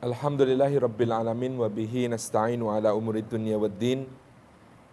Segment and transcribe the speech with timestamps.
[0.00, 4.08] الحمد لله رب العالمين وبه نستعين على أمور الدنيا والدين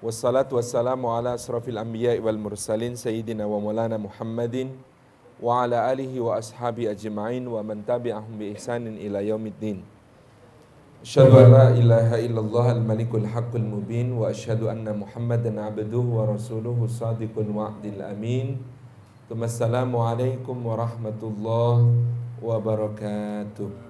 [0.04, 4.56] والصلاة والسلام على أشرف الأنبياء والمرسلين سيدنا ومولانا محمد
[5.40, 9.78] وعلى آله وأصحابه أجمعين ومن تبعهم بإحسان إلى يوم الدين
[11.08, 17.32] أشهد أن لا إله إلا الله الملك الحق المبين وأشهد أن محمدا عبده ورسوله صادق
[17.40, 18.48] الوعد الأمين
[19.32, 21.76] ثم السلام عليكم ورحمة الله
[22.44, 23.87] وبركاته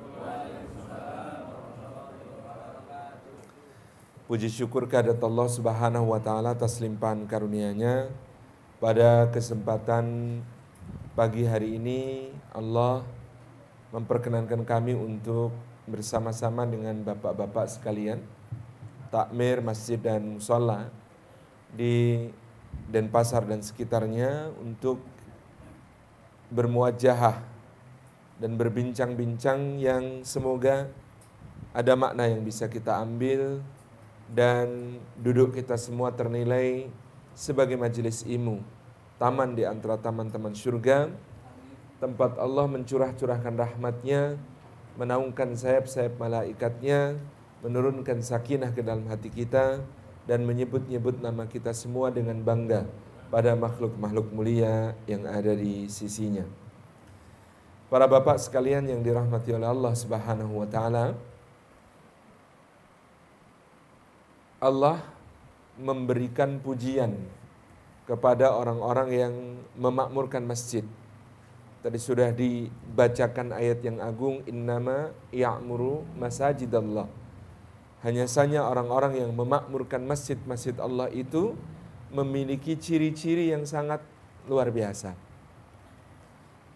[4.27, 8.11] Puji syukur kehadirat Allah Subhanahu wa taala atas limpahan karunia-Nya.
[8.75, 10.03] Pada kesempatan
[11.15, 13.07] pagi hari ini Allah
[13.95, 15.55] memperkenankan kami untuk
[15.87, 18.19] bersama-sama dengan bapak-bapak sekalian
[19.15, 20.91] takmir masjid dan musola
[21.71, 22.27] di
[22.91, 24.99] Denpasar dan sekitarnya untuk
[26.51, 27.47] bermuajahah
[28.43, 30.91] dan berbincang-bincang yang semoga
[31.71, 33.63] ada makna yang bisa kita ambil
[34.31, 36.91] dan duduk kita semua ternilai
[37.37, 38.59] sebagai majelis ilmu,
[39.21, 41.11] taman di antara taman-taman surga,
[42.01, 44.35] tempat Allah mencurah-curahkan rahmatnya,
[44.97, 47.15] menaungkan sayap-sayap malaikatnya,
[47.61, 49.81] menurunkan sakinah ke dalam hati kita,
[50.27, 52.83] dan menyebut-nyebut nama kita semua dengan bangga
[53.31, 56.43] pada makhluk-makhluk mulia yang ada di sisinya.
[57.87, 61.15] Para bapak sekalian yang dirahmati oleh Allah Subhanahu wa taala,
[64.57, 64.97] Allah
[65.77, 67.13] memberikan pujian
[68.09, 69.33] kepada orang-orang yang
[69.77, 70.81] memakmurkan masjid.
[71.85, 77.05] Tadi sudah dibacakan ayat yang agung innama ya'muru masajidallah.
[78.01, 81.53] Hanya saja orang-orang yang memakmurkan masjid-masjid Allah itu
[82.09, 84.01] memiliki ciri-ciri yang sangat
[84.49, 85.13] luar biasa.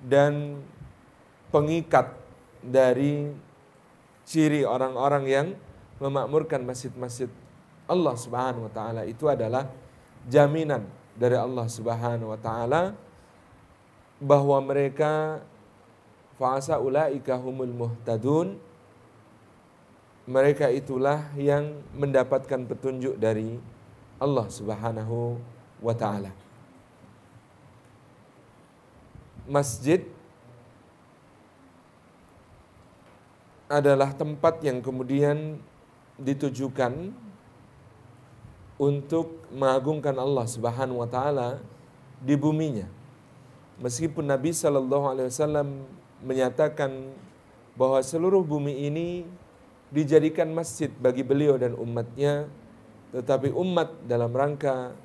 [0.05, 0.61] Dan
[1.49, 2.13] pengikat
[2.61, 3.33] dari
[4.27, 5.47] ciri orang-orang yang
[5.97, 7.29] memakmurkan masjid-masjid
[7.87, 9.69] Allah Subhanahu wa taala itu adalah
[10.27, 10.85] jaminan
[11.17, 12.93] dari Allah Subhanahu wa taala
[14.21, 15.41] bahwa mereka
[16.37, 18.57] fa'asa ulaika humul muhtadun
[20.29, 23.57] mereka itulah yang mendapatkan petunjuk dari
[24.21, 25.41] Allah Subhanahu
[25.81, 26.29] wa taala.
[29.49, 30.05] Masjid
[33.65, 35.57] adalah tempat yang kemudian
[36.21, 37.15] ditujukan
[38.81, 41.61] untuk mengagungkan Allah Subhanahu wa taala
[42.17, 42.89] di buminya.
[43.77, 45.85] Meskipun Nabi sallallahu alaihi wasallam
[46.25, 47.13] menyatakan
[47.77, 49.29] bahwa seluruh bumi ini
[49.93, 52.49] dijadikan masjid bagi beliau dan umatnya,
[53.13, 54.97] tetapi umat dalam rangka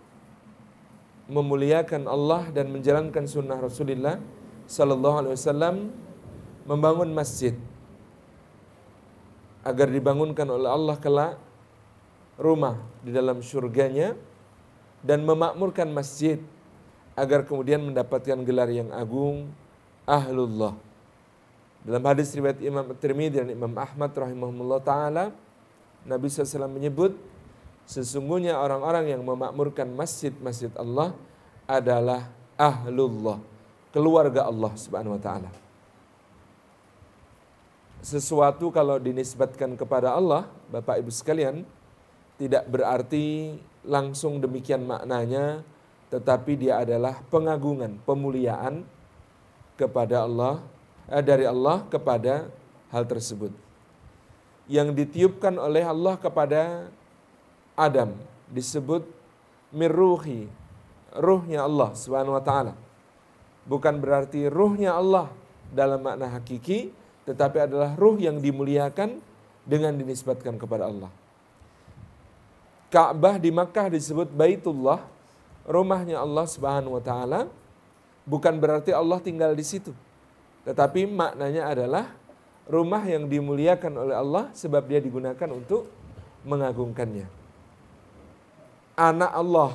[1.28, 4.16] memuliakan Allah dan menjalankan sunnah Rasulullah
[4.64, 5.76] sallallahu alaihi wasallam
[6.64, 7.52] membangun masjid
[9.66, 11.45] agar dibangunkan oleh Allah kelak
[12.36, 14.16] rumah di dalam surganya
[15.00, 16.40] dan memakmurkan masjid
[17.16, 19.48] agar kemudian mendapatkan gelar yang agung
[20.04, 20.76] ahlullah.
[21.86, 25.24] Dalam hadis riwayat Imam Tirmidzi dan Imam Ahmad rahimahumullah taala
[26.06, 27.14] Nabi SAW menyebut
[27.86, 31.14] sesungguhnya orang-orang yang memakmurkan masjid-masjid Allah
[31.66, 33.38] adalah ahlullah,
[33.90, 35.50] keluarga Allah Subhanahu wa taala.
[38.06, 41.66] Sesuatu kalau dinisbatkan kepada Allah, Bapak Ibu sekalian,
[42.36, 45.64] tidak berarti langsung demikian maknanya,
[46.12, 48.84] tetapi dia adalah pengagungan, pemuliaan
[49.76, 50.60] kepada Allah
[51.08, 52.48] eh, dari Allah kepada
[52.92, 53.52] hal tersebut.
[54.66, 56.90] Yang ditiupkan oleh Allah kepada
[57.78, 58.18] Adam
[58.50, 59.06] disebut
[59.70, 60.50] mirruhi,
[61.14, 62.74] ruhnya Allah Subhanahu wa taala.
[63.66, 65.30] Bukan berarti ruhnya Allah
[65.70, 66.94] dalam makna hakiki,
[67.26, 69.18] tetapi adalah ruh yang dimuliakan
[69.66, 71.10] dengan dinisbatkan kepada Allah.
[72.86, 75.02] Ka'bah di Makkah disebut Baitullah,
[75.66, 77.50] rumahnya Allah Subhanahu wa taala,
[78.22, 79.90] bukan berarti Allah tinggal di situ.
[80.62, 82.14] Tetapi maknanya adalah
[82.66, 85.86] rumah yang dimuliakan oleh Allah sebab dia digunakan untuk
[86.46, 87.26] mengagungkannya.
[88.98, 89.70] Anak Allah,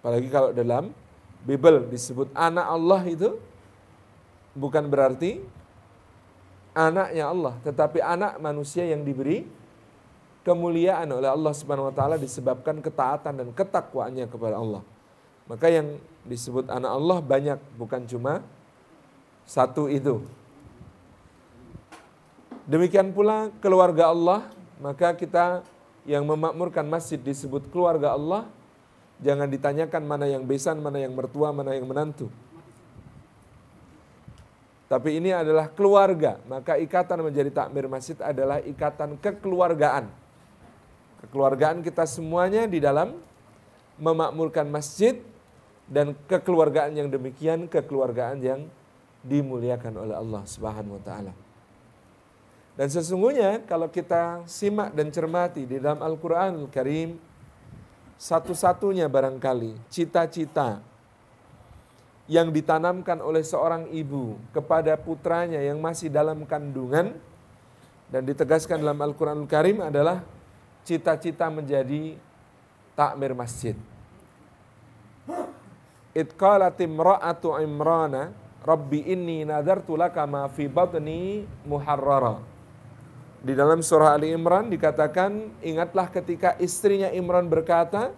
[0.00, 0.92] apalagi kalau dalam
[1.44, 3.36] Bible disebut anak Allah itu
[4.56, 5.40] bukan berarti
[6.72, 9.44] anaknya Allah, tetapi anak manusia yang diberi
[10.42, 14.82] kemuliaan oleh Allah Subhanahu wa taala disebabkan ketaatan dan ketakwaannya kepada Allah.
[15.46, 18.42] Maka yang disebut anak Allah banyak bukan cuma
[19.46, 20.22] satu itu.
[22.62, 24.46] Demikian pula keluarga Allah,
[24.78, 25.66] maka kita
[26.06, 28.46] yang memakmurkan masjid disebut keluarga Allah,
[29.18, 32.30] jangan ditanyakan mana yang besan, mana yang mertua, mana yang menantu.
[34.86, 40.21] Tapi ini adalah keluarga, maka ikatan menjadi takmir masjid adalah ikatan kekeluargaan.
[41.22, 43.14] Kekeluargaan kita semuanya di dalam
[44.02, 45.22] memakmurkan masjid
[45.86, 48.60] dan kekeluargaan yang demikian kekeluargaan yang
[49.22, 51.32] dimuliakan oleh Allah Subhanahu wa taala.
[52.72, 57.20] Dan sesungguhnya kalau kita simak dan cermati di dalam Al-Qur'anul Karim
[58.16, 60.80] satu-satunya barangkali cita-cita
[62.30, 67.12] yang ditanamkan oleh seorang ibu kepada putranya yang masih dalam kandungan
[68.08, 70.24] dan ditegaskan dalam Al-Qur'anul Karim adalah
[70.82, 72.18] cita-cita menjadi
[72.98, 73.76] takmir masjid.
[76.12, 82.38] Itqalat imra'atu Imrana Rabbi inni nadartu laka ma fi batni muharrara.
[83.42, 88.14] Di dalam surah Ali Imran dikatakan, ingatlah ketika istrinya Imran berkata,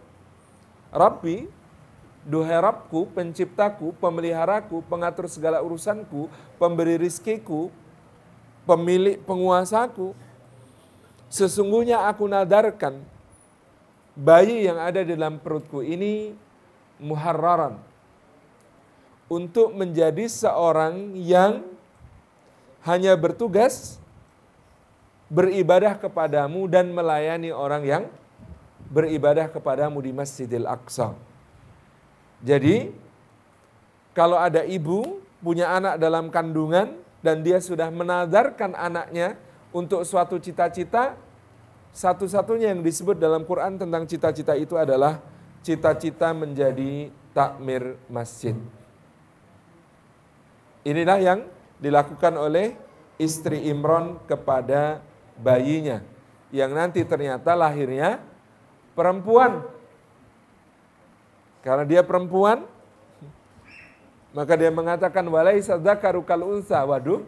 [0.93, 1.49] Rabbi,
[2.29, 6.29] duhai Rabbku, penciptaku, pemeliharaku, pengatur segala urusanku,
[6.61, 7.73] pemberi rizkiku,
[8.69, 10.13] pemilik penguasaku,
[11.35, 13.03] sesungguhnya aku nadarkan
[14.15, 16.31] bayi yang ada di dalam perutku ini
[17.03, 17.75] muharraran
[19.27, 21.67] untuk menjadi seorang yang
[22.87, 23.99] hanya bertugas
[25.27, 28.05] beribadah kepadamu dan melayani orang yang
[28.87, 31.19] beribadah kepadamu di Masjidil Aqsa.
[32.45, 32.95] Jadi,
[34.15, 36.95] kalau ada ibu punya anak dalam kandungan
[37.25, 39.35] dan dia sudah menadarkan anaknya
[39.75, 41.19] untuk suatu cita-cita,
[41.95, 45.23] satu-satunya yang disebut dalam Quran tentang cita-cita itu adalah
[45.63, 48.59] cita-cita menjadi takmir masjid.
[50.83, 51.41] Inilah yang
[51.79, 52.75] dilakukan oleh
[53.17, 55.01] istri Imron kepada
[55.39, 56.03] bayinya
[56.51, 58.19] yang nanti ternyata lahirnya
[58.99, 59.63] perempuan.
[61.63, 62.69] Karena dia perempuan,
[64.37, 66.83] maka dia mengatakan walai dzakaru kal unsa.
[66.85, 67.25] Waduh,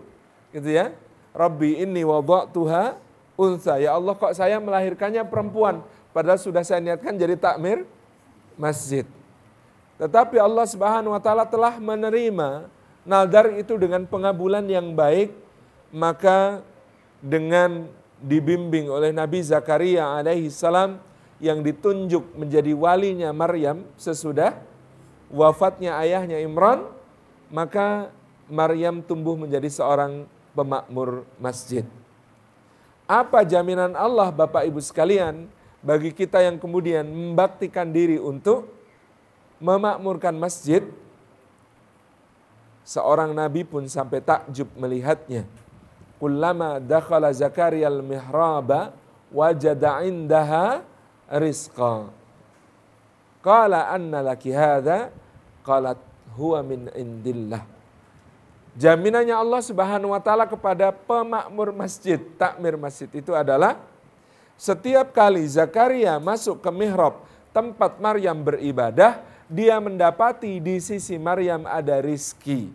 [0.50, 0.92] gitu ya.
[1.32, 3.05] Rabbi inni wada'tuha
[3.36, 3.78] unsa.
[3.78, 7.84] Ya Allah kok saya melahirkannya perempuan padahal sudah saya niatkan jadi takmir
[8.56, 9.04] masjid.
[9.96, 12.68] Tetapi Allah Subhanahu wa taala telah menerima
[13.06, 15.30] Naldar itu dengan pengabulan yang baik,
[15.94, 16.58] maka
[17.22, 17.86] dengan
[18.18, 20.98] dibimbing oleh Nabi Zakaria alaihi salam
[21.38, 24.58] yang ditunjuk menjadi walinya Maryam sesudah
[25.30, 26.82] wafatnya ayahnya Imran,
[27.46, 28.10] maka
[28.50, 30.26] Maryam tumbuh menjadi seorang
[30.58, 31.86] pemakmur masjid.
[33.06, 35.46] Apa jaminan Allah Bapak Ibu sekalian
[35.82, 38.66] bagi kita yang kemudian membaktikan diri untuk
[39.62, 40.82] memakmurkan masjid
[42.86, 45.42] Seorang nabi pun sampai takjub melihatnya.
[46.22, 48.94] Kullama dakhala Zakaria al-mihraba
[49.34, 50.86] wajada indaha
[51.26, 52.06] rizqa.
[53.42, 55.10] Qala anna laki hadha?
[55.66, 55.98] Qalat
[56.38, 57.66] huwa min indillah.
[58.76, 63.80] Jaminannya Allah Subhanahu wa taala kepada pemakmur masjid, takmir masjid itu adalah
[64.60, 67.24] setiap kali Zakaria masuk ke mihrab
[67.56, 72.68] tempat Maryam beribadah, dia mendapati di sisi Maryam ada rizki.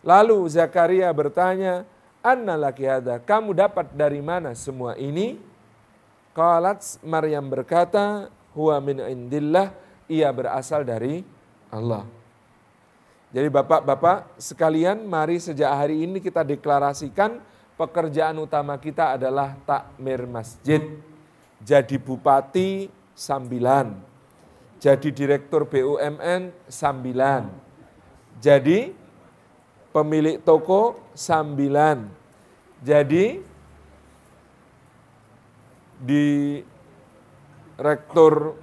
[0.00, 1.84] Lalu Zakaria bertanya,
[2.24, 5.36] Anna laki ada, kamu dapat dari mana semua ini?
[6.32, 9.72] Qalat Maryam berkata, Huwa min indillah,
[10.08, 11.20] ia berasal dari
[11.68, 12.19] Allah.
[13.30, 17.38] Jadi bapak-bapak sekalian mari sejak hari ini kita deklarasikan
[17.78, 20.82] pekerjaan utama kita adalah takmir masjid.
[21.62, 24.10] Jadi bupati sambilan
[24.80, 27.52] jadi direktur BUMN sambilan.
[28.40, 28.96] Jadi
[29.92, 32.08] pemilik toko sambilan.
[32.80, 33.44] Jadi
[36.00, 36.56] di
[37.76, 38.56] rektor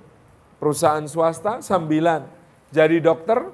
[0.58, 2.26] perusahaan swasta sambilan.
[2.74, 3.46] Jadi dokter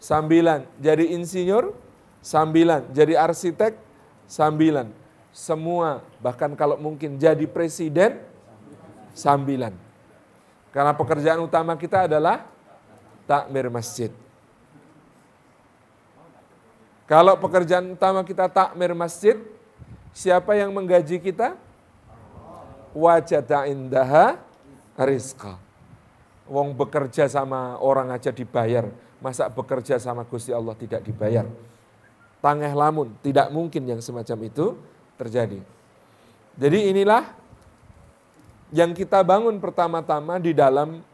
[0.00, 0.64] sambilan.
[0.80, 1.76] Jadi insinyur
[2.24, 2.88] sambilan.
[2.90, 3.76] Jadi arsitek
[4.24, 4.88] sambilan.
[5.30, 8.18] Semua bahkan kalau mungkin jadi presiden
[9.14, 9.76] sambilan.
[10.74, 12.48] Karena pekerjaan utama kita adalah
[13.28, 14.10] takmir masjid.
[17.10, 19.34] Kalau pekerjaan utama kita takmir masjid,
[20.14, 21.58] siapa yang menggaji kita?
[22.94, 24.38] Wajada indaha
[24.94, 25.58] rizqa.
[26.46, 28.86] Wong bekerja sama orang aja dibayar,
[29.20, 31.46] masa bekerja sama Gusti Allah tidak dibayar?
[32.40, 34.72] Tangeh lamun, tidak mungkin yang semacam itu
[35.20, 35.60] terjadi.
[36.56, 37.36] Jadi inilah
[38.72, 41.04] yang kita bangun pertama-tama di dalam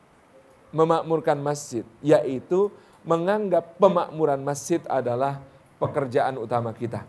[0.70, 2.70] memakmurkan masjid, yaitu
[3.02, 5.42] menganggap pemakmuran masjid adalah
[5.82, 7.02] pekerjaan utama kita.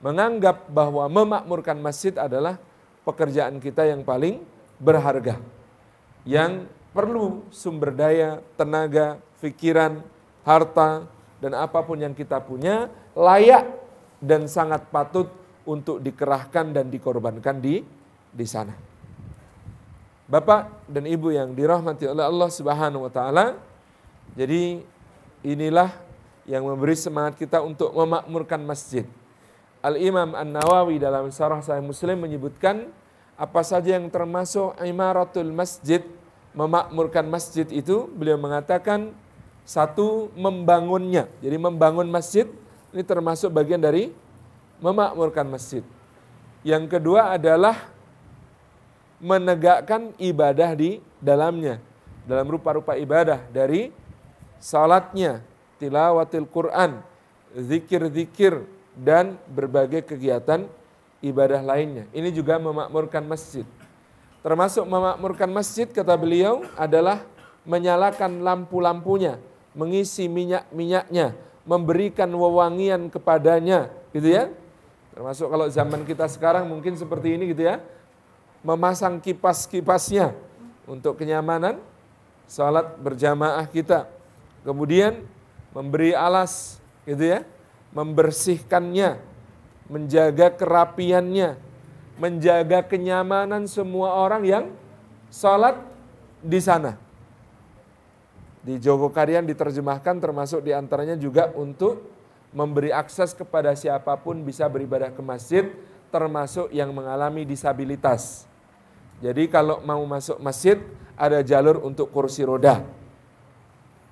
[0.00, 2.56] Menganggap bahwa memakmurkan masjid adalah
[3.04, 4.40] pekerjaan kita yang paling
[4.80, 5.36] berharga.
[6.24, 10.04] Yang perlu sumber daya, tenaga, pikiran,
[10.44, 11.08] harta,
[11.40, 13.64] dan apa pun yang kita punya layak
[14.20, 15.32] dan sangat patut
[15.64, 17.80] untuk dikerahkan dan dikorbankan di
[18.30, 18.76] di sana.
[20.30, 23.58] Bapak dan Ibu yang dirahmati oleh Allah Subhanahu wa taala,
[24.38, 24.78] jadi
[25.42, 25.90] inilah
[26.46, 29.02] yang memberi semangat kita untuk memakmurkan masjid.
[29.80, 32.92] Al-Imam An-Nawawi dalam Sarah Sahih Muslim menyebutkan
[33.40, 36.04] apa saja yang termasuk imaratul masjid,
[36.52, 39.16] memakmurkan masjid itu, beliau mengatakan
[39.70, 41.30] satu membangunnya.
[41.38, 42.50] Jadi membangun masjid
[42.90, 44.10] ini termasuk bagian dari
[44.82, 45.86] memakmurkan masjid.
[46.66, 47.78] Yang kedua adalah
[49.22, 51.78] menegakkan ibadah di dalamnya.
[52.26, 53.94] Dalam rupa-rupa ibadah dari
[54.58, 55.38] salatnya,
[55.78, 56.98] tilawatil Quran,
[57.54, 58.66] zikir-zikir,
[58.98, 60.66] dan berbagai kegiatan
[61.22, 62.10] ibadah lainnya.
[62.10, 63.64] Ini juga memakmurkan masjid.
[64.42, 67.22] Termasuk memakmurkan masjid kata beliau adalah
[67.62, 69.36] menyalakan lampu-lampunya,
[69.76, 74.50] mengisi minyak-minyaknya, memberikan wewangian kepadanya, gitu ya.
[75.14, 77.82] Termasuk kalau zaman kita sekarang mungkin seperti ini gitu ya.
[78.60, 80.36] Memasang kipas-kipasnya
[80.84, 81.80] untuk kenyamanan
[82.44, 84.06] salat berjamaah kita.
[84.66, 85.24] Kemudian
[85.72, 87.40] memberi alas gitu ya
[87.90, 89.18] membersihkannya,
[89.90, 91.58] menjaga kerapiannya,
[92.18, 94.64] menjaga kenyamanan semua orang yang
[95.30, 95.78] sholat
[96.40, 96.94] di sana.
[98.60, 102.04] Di Jogokarian diterjemahkan termasuk di antaranya juga untuk
[102.52, 105.70] memberi akses kepada siapa pun bisa beribadah ke masjid
[106.10, 108.44] termasuk yang mengalami disabilitas.
[109.22, 110.76] Jadi kalau mau masuk masjid
[111.14, 112.82] ada jalur untuk kursi roda.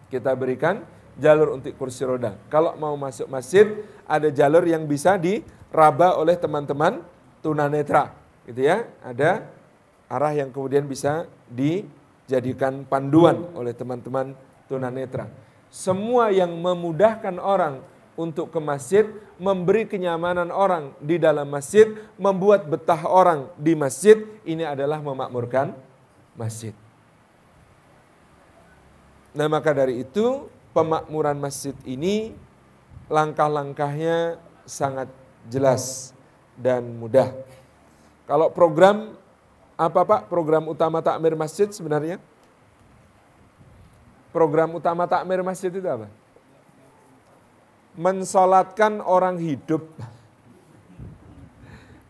[0.09, 0.85] Kita berikan
[1.19, 2.39] jalur untuk kursi roda.
[2.49, 3.67] Kalau mau masuk masjid,
[4.07, 7.03] ada jalur yang bisa diraba oleh teman-teman
[7.43, 8.15] tunanetra.
[8.47, 9.45] Gitu ya, ada
[10.09, 11.29] arah yang kemudian bisa
[12.29, 14.37] dijadikan panduan oleh teman-teman
[14.69, 15.33] tunanetra.
[15.73, 17.81] Semua yang memudahkan orang
[18.21, 19.09] untuk ke masjid,
[19.41, 21.89] memberi kenyamanan orang di dalam masjid,
[22.21, 25.73] membuat betah orang di masjid, ini adalah memakmurkan
[26.37, 26.77] masjid.
[29.33, 32.37] Nah maka dari itu pemakmuran masjid ini
[33.09, 34.37] langkah-langkahnya
[34.69, 35.09] sangat
[35.49, 36.13] jelas
[36.61, 37.33] dan mudah.
[38.29, 39.18] Kalau program
[39.79, 40.21] apa Pak?
[40.27, 42.19] Program utama takmir masjid sebenarnya?
[44.35, 46.11] Program utama takmir masjid itu apa?
[47.95, 49.87] Mensolatkan orang hidup.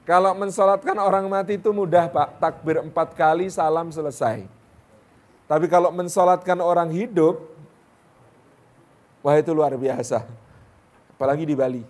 [0.09, 4.49] Kalau mensolatkan orang mati itu mudah Pak, takbir empat kali, salam selesai.
[5.45, 7.45] Tapi kalau mensolatkan orang hidup,
[9.23, 10.23] Wah itu luar biasa.
[11.13, 11.83] Apalagi di Bali.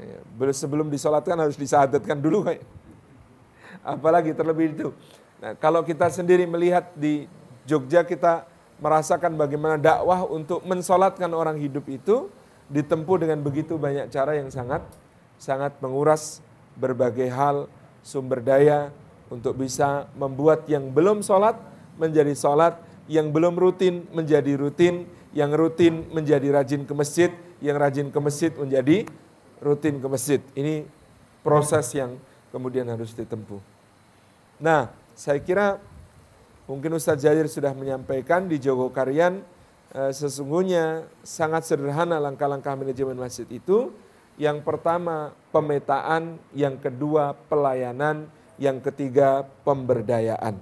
[0.00, 0.22] Ya,
[0.54, 2.46] sebelum disolatkan harus disahadatkan dulu.
[3.80, 4.88] Apalagi terlebih itu.
[5.40, 7.24] Nah, kalau kita sendiri melihat di
[7.64, 8.44] Jogja kita
[8.80, 12.28] merasakan bagaimana dakwah untuk mensolatkan orang hidup itu
[12.72, 14.80] ditempuh dengan begitu banyak cara yang sangat
[15.40, 16.44] sangat menguras
[16.76, 17.68] berbagai hal
[18.00, 18.92] sumber daya
[19.32, 21.56] untuk bisa membuat yang belum sholat
[22.00, 25.04] menjadi sholat, yang belum rutin menjadi rutin,
[25.36, 29.04] yang rutin menjadi rajin ke masjid, yang rajin ke masjid menjadi
[29.60, 30.40] rutin ke masjid.
[30.56, 30.88] Ini
[31.44, 32.16] proses yang
[32.50, 33.69] kemudian harus ditempuh.
[34.60, 35.80] Nah, saya kira
[36.68, 39.40] mungkin Ustadz Jadir sudah menyampaikan di Jogokarian
[39.96, 43.88] eh, sesungguhnya sangat sederhana langkah-langkah manajemen masjid itu.
[44.40, 48.24] Yang pertama pemetaan, yang kedua pelayanan,
[48.56, 50.56] yang ketiga pemberdayaan.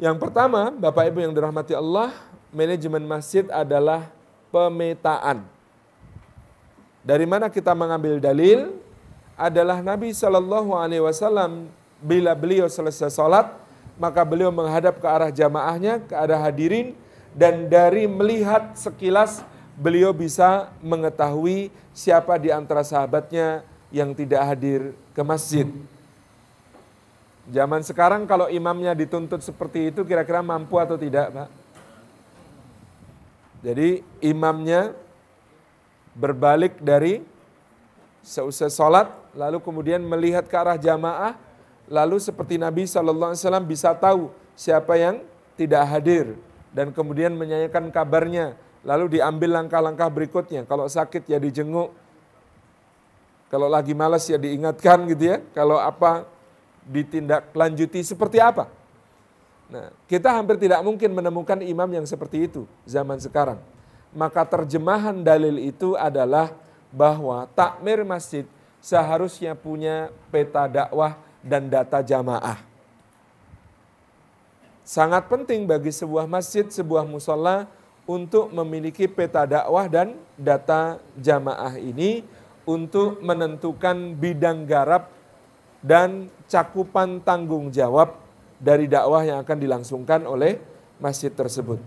[0.00, 2.16] Yang pertama, Bapak Ibu yang dirahmati Allah,
[2.48, 4.08] manajemen masjid adalah
[4.48, 5.44] pemetaan.
[7.04, 8.72] Dari mana kita mengambil dalil?
[9.40, 11.72] Adalah Nabi Shallallahu Alaihi Wasallam
[12.04, 13.48] bila beliau selesai sholat
[14.00, 16.96] maka beliau menghadap ke arah jamaahnya, ke arah hadirin
[17.36, 19.44] dan dari melihat sekilas
[19.76, 23.60] beliau bisa mengetahui siapa di antara sahabatnya
[23.92, 25.68] yang tidak hadir ke masjid.
[27.48, 31.48] Zaman sekarang kalau imamnya dituntut seperti itu kira-kira mampu atau tidak Pak?
[33.60, 34.96] Jadi imamnya
[36.16, 37.20] berbalik dari
[38.24, 41.38] seusai sholat, lalu kemudian melihat ke arah jamaah,
[41.90, 43.34] lalu seperti Nabi SAW
[43.66, 45.22] bisa tahu siapa yang
[45.58, 46.38] tidak hadir,
[46.70, 48.56] dan kemudian menyanyikan kabarnya,
[48.86, 50.64] lalu diambil langkah-langkah berikutnya.
[50.64, 51.92] Kalau sakit ya dijenguk,
[53.50, 56.24] kalau lagi malas ya diingatkan gitu ya, kalau apa
[56.86, 58.70] ditindak lanjuti seperti apa.
[59.70, 63.62] Nah, kita hampir tidak mungkin menemukan imam yang seperti itu zaman sekarang.
[64.10, 66.50] Maka terjemahan dalil itu adalah
[66.90, 68.42] bahwa takmir masjid
[68.80, 72.60] seharusnya punya peta dakwah dan data jamaah.
[74.82, 77.70] Sangat penting bagi sebuah masjid, sebuah musola
[78.08, 82.26] untuk memiliki peta dakwah dan data jamaah ini
[82.66, 85.12] untuk menentukan bidang garap
[85.80, 88.18] dan cakupan tanggung jawab
[88.60, 90.60] dari dakwah yang akan dilangsungkan oleh
[91.00, 91.80] masjid tersebut.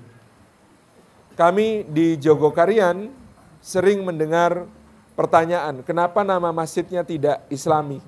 [1.33, 3.09] Kami di Jogokarian
[3.61, 4.65] sering mendengar
[5.13, 8.01] pertanyaan, kenapa nama masjidnya tidak islami?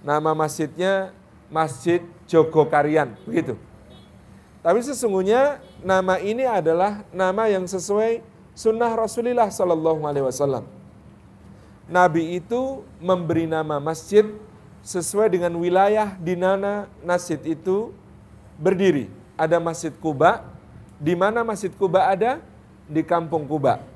[0.00, 1.12] Nama masjidnya
[1.50, 3.58] Masjid Jogokarian, begitu.
[4.62, 8.22] Tapi sesungguhnya nama ini adalah nama yang sesuai
[8.54, 10.64] sunnah Rasulullah Sallallahu Alaihi Wasallam.
[11.90, 14.22] Nabi itu memberi nama masjid
[14.86, 17.90] sesuai dengan wilayah di mana masjid itu
[18.60, 19.10] berdiri.
[19.34, 20.44] Ada Masjid Kuba,
[21.00, 22.38] di mana Masjid Kuba ada?
[22.86, 23.89] Di Kampung Kuba.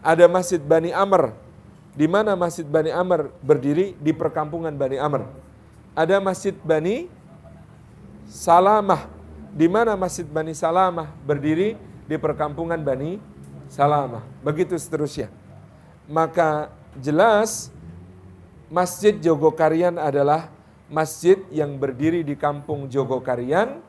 [0.00, 1.34] Ada Masjid Bani Amr,
[1.98, 3.98] di mana Masjid Bani Amr berdiri?
[3.98, 5.26] Di perkampungan Bani Amr.
[5.98, 7.10] Ada Masjid Bani
[8.30, 9.10] Salamah,
[9.50, 11.74] di mana Masjid Bani Salamah berdiri
[12.06, 13.18] di perkampungan Bani
[13.66, 14.22] Salamah.
[14.40, 15.28] Begitu seterusnya.
[16.08, 17.68] Maka jelas
[18.68, 20.52] Masjid Jogokarian adalah
[20.88, 23.80] masjid yang berdiri di kampung Jogokarian.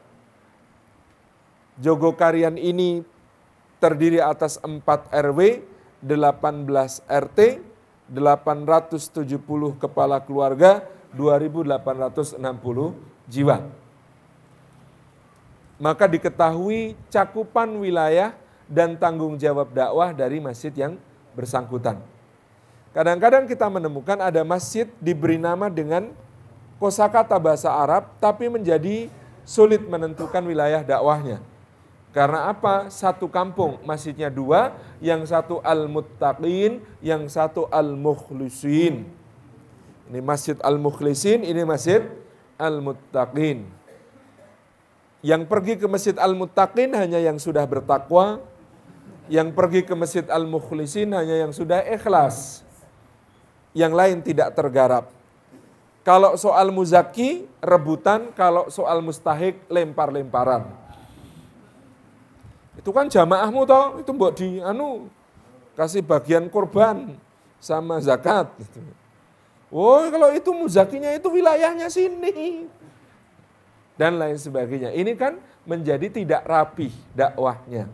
[1.80, 3.04] Jogokarian ini
[3.80, 5.64] terdiri atas 4 RW,
[6.02, 7.40] 18 RT,
[8.12, 12.38] 870 kepala keluarga, 2860
[13.30, 13.58] jiwa
[15.80, 18.36] maka diketahui cakupan wilayah
[18.68, 21.00] dan tanggung jawab dakwah dari masjid yang
[21.34, 21.98] bersangkutan.
[22.92, 26.12] Kadang-kadang kita menemukan ada masjid diberi nama dengan
[26.78, 29.08] kosakata bahasa Arab tapi menjadi
[29.48, 31.40] sulit menentukan wilayah dakwahnya.
[32.10, 32.90] Karena apa?
[32.90, 39.06] Satu kampung, masjidnya dua, yang satu Al-Muttaqin, yang satu Al-Mukhlisin.
[40.10, 42.02] Ini Masjid Al-Mukhlisin, ini Masjid
[42.58, 43.70] Al-Muttaqin.
[45.22, 48.42] Yang pergi ke Masjid Al-Muttaqin hanya yang sudah bertakwa,
[49.30, 52.66] yang pergi ke Masjid Al-Mukhlisin hanya yang sudah ikhlas.
[53.78, 55.14] Yang lain tidak tergarap.
[56.02, 58.34] Kalau soal muzaki, rebutan.
[58.34, 60.79] Kalau soal mustahik, lempar-lemparan.
[62.80, 65.12] Itu kan jamaahmu toh, itu buat di anu
[65.76, 67.20] kasih bagian korban
[67.60, 68.48] sama zakat.
[69.68, 72.66] Oh kalau itu muzakinya itu wilayahnya sini
[74.00, 74.96] dan lain sebagainya.
[74.96, 75.36] Ini kan
[75.68, 77.92] menjadi tidak rapi dakwahnya.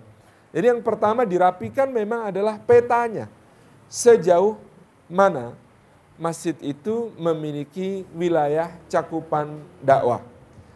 [0.54, 3.26] Jadi yang pertama dirapikan memang adalah petanya.
[3.90, 4.56] Sejauh
[5.10, 5.58] mana
[6.16, 10.22] masjid itu memiliki wilayah cakupan dakwah.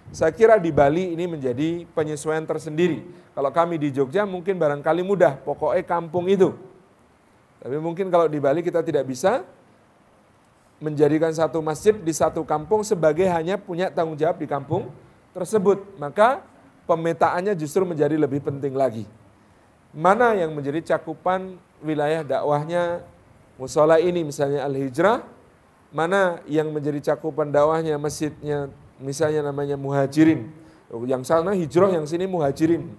[0.09, 3.05] Saya kira di Bali ini menjadi penyesuaian tersendiri.
[3.37, 6.57] Kalau kami di Jogja mungkin barangkali mudah, pokoknya kampung itu.
[7.61, 9.45] Tapi mungkin kalau di Bali kita tidak bisa
[10.81, 14.89] menjadikan satu masjid di satu kampung sebagai hanya punya tanggung jawab di kampung
[15.35, 16.41] tersebut, maka
[16.89, 19.05] pemetaannya justru menjadi lebih penting lagi.
[19.93, 23.03] Mana yang menjadi cakupan wilayah dakwahnya
[23.59, 25.21] musola ini misalnya Al-Hijrah,
[25.93, 30.51] mana yang menjadi cakupan dakwahnya masjidnya misalnya namanya Muhajirin.
[31.07, 32.91] Yang sana hijrah, yang sini Muhajirin.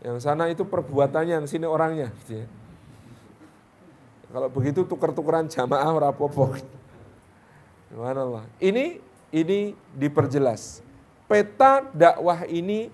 [0.00, 2.14] Yang sana itu perbuatannya, yang sini orangnya.
[2.24, 2.46] Gitu ya.
[4.32, 6.54] Kalau begitu tuker-tukeran jamaah rapopo.
[8.58, 8.98] Ini
[9.30, 9.58] ini
[9.94, 10.82] diperjelas
[11.30, 12.90] peta dakwah ini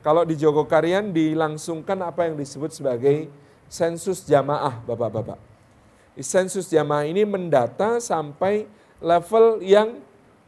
[0.00, 3.28] kalau di Jogokarian dilangsungkan apa yang disebut sebagai
[3.68, 5.36] sensus jamaah Bapak-bapak.
[6.20, 8.68] Sensus jamaah ini mendata sampai
[9.00, 10.00] level yang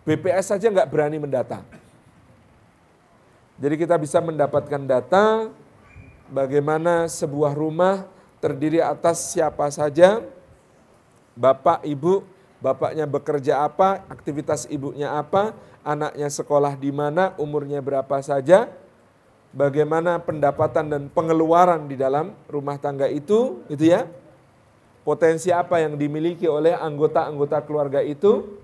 [0.03, 1.63] BPS saja nggak berani mendata.
[3.63, 5.47] Jadi kita bisa mendapatkan data
[6.27, 8.09] bagaimana sebuah rumah
[8.43, 10.19] terdiri atas siapa saja,
[11.39, 12.27] bapak, ibu,
[12.59, 15.55] bapaknya bekerja apa, aktivitas ibunya apa,
[15.87, 18.67] anaknya sekolah di mana, umurnya berapa saja,
[19.55, 24.11] bagaimana pendapatan dan pengeluaran di dalam rumah tangga itu, gitu ya.
[25.07, 28.59] Potensi apa yang dimiliki oleh anggota-anggota keluarga itu.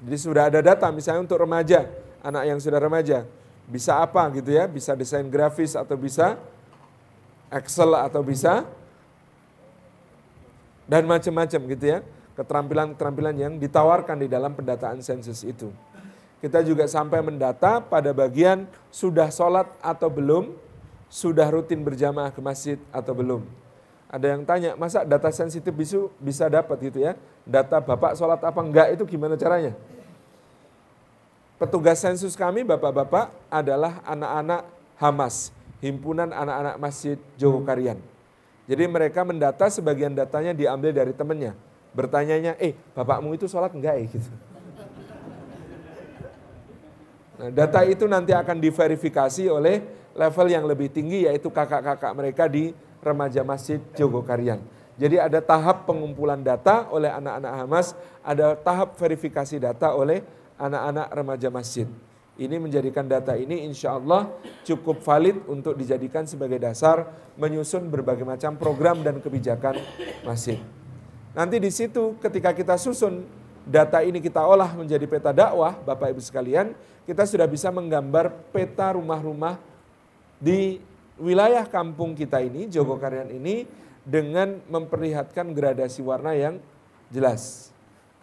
[0.00, 1.84] Jadi sudah ada data misalnya untuk remaja,
[2.24, 3.28] anak yang sudah remaja,
[3.68, 6.40] bisa apa gitu ya, bisa desain grafis atau bisa
[7.50, 8.62] Excel atau bisa
[10.86, 11.98] dan macam-macam gitu ya
[12.38, 15.68] keterampilan-keterampilan yang ditawarkan di dalam pendataan sensus itu.
[16.40, 20.56] Kita juga sampai mendata pada bagian sudah sholat atau belum,
[21.12, 23.44] sudah rutin berjamaah ke masjid atau belum.
[24.10, 27.14] Ada yang tanya, masa data sensitif bisa, bisa dapat gitu ya?
[27.46, 29.78] Data bapak sholat apa enggak itu gimana caranya?
[31.62, 34.66] Petugas sensus kami bapak-bapak adalah anak-anak
[34.98, 38.02] Hamas, Himpunan Anak-anak Masjid Jogokarian.
[38.66, 41.54] Jadi mereka mendata sebagian datanya diambil dari temannya
[41.90, 44.30] bertanyanya, eh bapakmu itu sholat enggak ya gitu.
[47.40, 49.80] Nah, data itu nanti akan diverifikasi oleh
[50.12, 54.60] level yang lebih tinggi yaitu kakak-kakak mereka di remaja masjid Jogokarian.
[55.00, 60.20] Jadi ada tahap pengumpulan data oleh anak-anak Hamas, ada tahap verifikasi data oleh
[60.60, 61.88] anak-anak remaja masjid.
[62.40, 64.28] Ini menjadikan data ini insya Allah
[64.64, 69.80] cukup valid untuk dijadikan sebagai dasar menyusun berbagai macam program dan kebijakan
[70.24, 70.60] masjid.
[71.32, 73.24] Nanti di situ ketika kita susun
[73.64, 76.72] data ini kita olah menjadi peta dakwah, Bapak Ibu sekalian,
[77.04, 79.60] kita sudah bisa menggambar peta rumah-rumah
[80.40, 80.80] di
[81.20, 83.68] wilayah kampung kita ini, Jogokarian ini,
[84.02, 86.58] dengan memperlihatkan gradasi warna yang
[87.12, 87.68] jelas.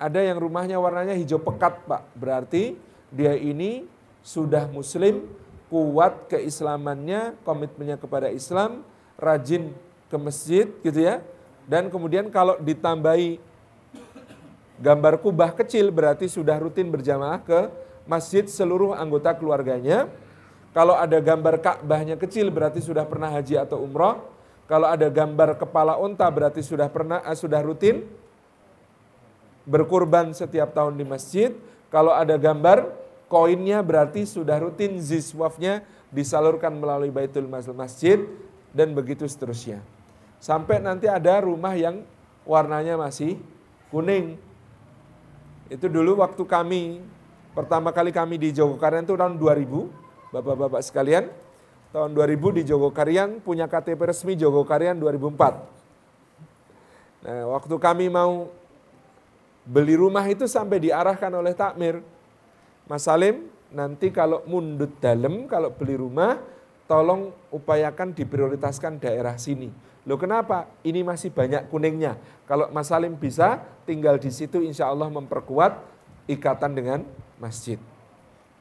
[0.02, 2.04] Ada yang rumahnya warnanya hijau pekat, Pak.
[2.18, 2.78] Berarti
[3.14, 3.86] dia ini
[4.26, 5.30] sudah muslim,
[5.70, 8.84] kuat keislamannya, komitmennya kepada Islam,
[9.16, 9.72] rajin
[10.10, 11.22] ke masjid gitu ya.
[11.68, 13.40] Dan kemudian kalau ditambahi
[14.80, 17.60] gambar kubah kecil berarti sudah rutin berjamaah ke
[18.08, 20.08] masjid seluruh anggota keluarganya
[20.78, 24.30] kalau ada gambar Ka'bahnya kecil berarti sudah pernah haji atau umroh.
[24.70, 28.06] Kalau ada gambar kepala unta berarti sudah pernah uh, sudah rutin
[29.66, 31.50] berkurban setiap tahun di masjid.
[31.90, 32.94] Kalau ada gambar
[33.26, 35.82] koinnya berarti sudah rutin ziswafnya
[36.14, 38.22] disalurkan melalui Baitul Masjid
[38.70, 39.82] dan begitu seterusnya.
[40.38, 42.06] Sampai nanti ada rumah yang
[42.46, 43.42] warnanya masih
[43.90, 44.38] kuning.
[45.74, 47.02] Itu dulu waktu kami
[47.58, 51.32] pertama kali kami di Jogokarian itu tahun 2000 Bapak-bapak sekalian,
[51.96, 57.24] tahun 2000 di Jogokarian punya KTP resmi Jogokarian 2004.
[57.24, 58.52] Nah, waktu kami mau
[59.68, 62.04] beli rumah itu sampai diarahkan oleh takmir.
[62.88, 66.40] Mas Salim, nanti kalau mundut dalam, kalau beli rumah,
[66.88, 69.68] tolong upayakan diprioritaskan daerah sini.
[70.08, 70.72] Loh kenapa?
[70.88, 72.16] Ini masih banyak kuningnya.
[72.48, 75.84] Kalau Mas Salim bisa tinggal di situ insya Allah memperkuat
[76.32, 77.04] ikatan dengan
[77.44, 77.76] masjid.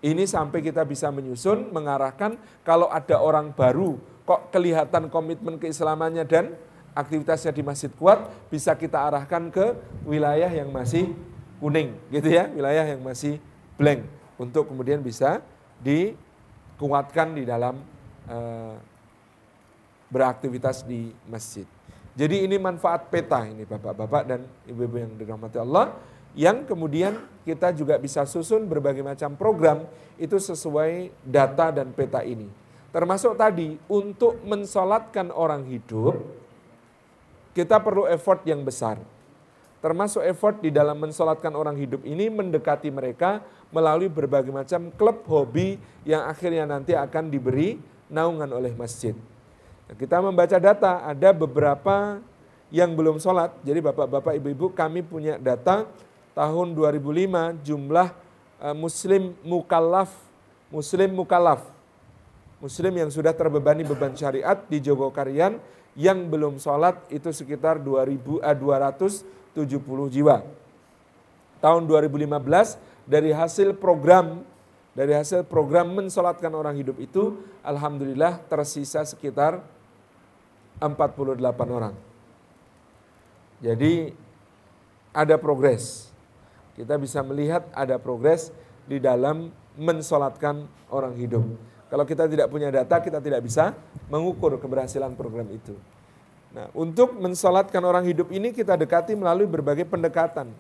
[0.07, 6.55] Ini sampai kita bisa menyusun, mengarahkan kalau ada orang baru kok kelihatan komitmen keislamannya dan
[6.95, 9.75] aktivitasnya di masjid kuat, bisa kita arahkan ke
[10.07, 11.11] wilayah yang masih
[11.59, 13.43] kuning gitu ya, wilayah yang masih
[13.75, 14.07] blank
[14.39, 15.43] untuk kemudian bisa
[15.83, 17.75] dikuatkan di dalam
[18.31, 18.79] uh,
[20.07, 21.67] beraktivitas di masjid.
[22.17, 24.41] Jadi ini manfaat peta ini Bapak-bapak dan
[24.71, 25.93] Ibu-ibu yang dirahmati Allah
[26.37, 27.17] yang kemudian
[27.49, 29.89] kita juga bisa susun berbagai macam program
[30.21, 32.47] itu sesuai data dan peta ini.
[32.93, 36.21] Termasuk tadi untuk mensolatkan orang hidup,
[37.57, 39.01] kita perlu effort yang besar.
[39.81, 43.41] Termasuk effort di dalam mensolatkan orang hidup ini mendekati mereka
[43.73, 47.81] melalui berbagai macam klub hobi yang akhirnya nanti akan diberi
[48.13, 49.17] naungan oleh masjid.
[49.87, 52.19] kita membaca data, ada beberapa
[52.75, 53.55] yang belum sholat.
[53.63, 55.87] Jadi bapak-bapak, ibu-ibu kami punya data
[56.37, 58.09] tahun 2005 jumlah
[58.61, 60.13] uh, muslim mukallaf
[60.69, 61.65] muslim mukallaf
[62.61, 65.57] muslim yang sudah terbebani beban syariat di Jogokarian
[65.97, 70.45] yang belum sholat itu sekitar 2000, uh, 270 jiwa.
[71.57, 72.29] Tahun 2015
[73.09, 74.45] dari hasil program
[74.93, 79.61] dari hasil program mensolatkan orang hidup itu Alhamdulillah tersisa sekitar
[80.81, 81.97] 48 orang.
[83.61, 84.13] Jadi
[85.17, 86.16] ada progres
[86.77, 88.53] kita bisa melihat ada progres
[88.85, 89.49] di dalam
[89.81, 91.43] mensolatkan orang hidup.
[91.89, 93.73] Kalau kita tidak punya data, kita tidak bisa
[94.13, 95.73] mengukur keberhasilan program itu.
[96.53, 100.53] Nah, untuk mensolatkan orang hidup ini kita dekati melalui berbagai pendekatan.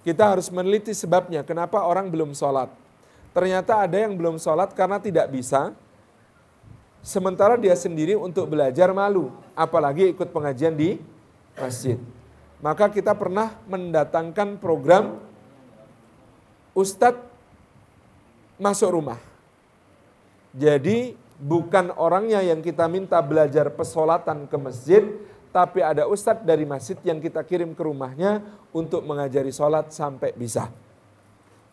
[0.00, 2.72] Kita harus meneliti sebabnya, kenapa orang belum sholat.
[3.30, 5.76] Ternyata ada yang belum sholat karena tidak bisa,
[7.04, 10.96] sementara dia sendiri untuk belajar malu, apalagi ikut pengajian di
[11.54, 12.00] masjid
[12.60, 15.20] maka kita pernah mendatangkan program
[16.76, 17.26] Ustadz
[18.60, 19.18] masuk rumah.
[20.52, 25.02] Jadi bukan orangnya yang kita minta belajar pesolatan ke masjid,
[25.50, 30.68] tapi ada ustadz dari masjid yang kita kirim ke rumahnya untuk mengajari sholat sampai bisa.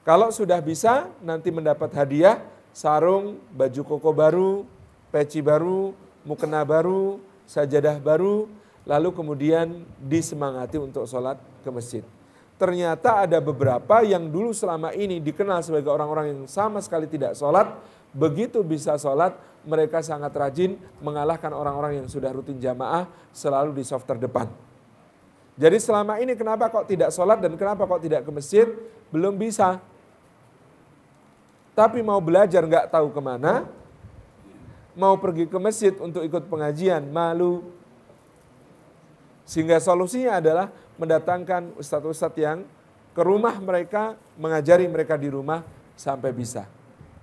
[0.07, 2.39] Kalau sudah bisa, nanti mendapat hadiah,
[2.71, 4.53] sarung, baju koko baru,
[5.11, 5.91] peci baru,
[6.23, 8.47] mukena baru, sajadah baru,
[8.87, 12.03] lalu kemudian disemangati untuk sholat ke masjid.
[12.57, 17.69] Ternyata ada beberapa yang dulu selama ini dikenal sebagai orang-orang yang sama sekali tidak sholat,
[18.15, 24.07] begitu bisa sholat, mereka sangat rajin mengalahkan orang-orang yang sudah rutin jamaah selalu di soft
[24.09, 24.49] terdepan.
[25.59, 28.65] Jadi selama ini kenapa kok tidak sholat dan kenapa kok tidak ke masjid?
[29.13, 29.77] Belum bisa.
[31.77, 33.69] Tapi mau belajar nggak tahu ke mana,
[34.97, 37.61] mau pergi ke masjid untuk ikut pengajian, malu,
[39.47, 40.67] sehingga solusinya adalah
[40.99, 42.67] mendatangkan ustadz-ustadz yang
[43.15, 45.63] ke rumah mereka, mengajari mereka di rumah
[45.95, 46.69] sampai bisa.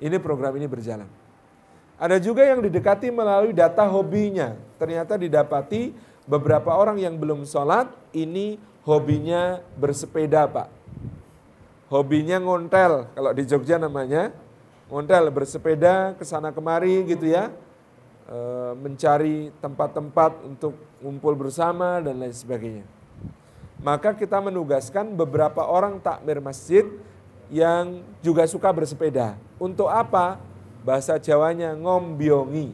[0.03, 1.07] Ini program ini berjalan.
[1.95, 4.59] Ada juga yang didekati melalui data hobinya.
[4.81, 5.95] Ternyata didapati
[6.27, 10.69] beberapa orang yang belum sholat, ini hobinya bersepeda Pak.
[11.93, 14.35] Hobinya ngontel, kalau di Jogja namanya
[14.91, 17.55] ngontel, bersepeda ke sana kemari gitu ya.
[18.27, 18.39] E,
[18.83, 22.89] mencari tempat-tempat untuk ngumpul bersama dan lain sebagainya.
[23.85, 26.89] Maka kita menugaskan beberapa orang takmir masjid
[27.53, 29.37] yang juga suka bersepeda.
[29.61, 30.41] Untuk apa?
[30.81, 32.73] Bahasa Jawanya ngombiongi.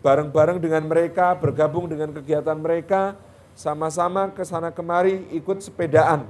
[0.00, 3.20] Bareng-bareng dengan mereka, bergabung dengan kegiatan mereka,
[3.52, 6.24] sama-sama ke sana kemari ikut sepedaan.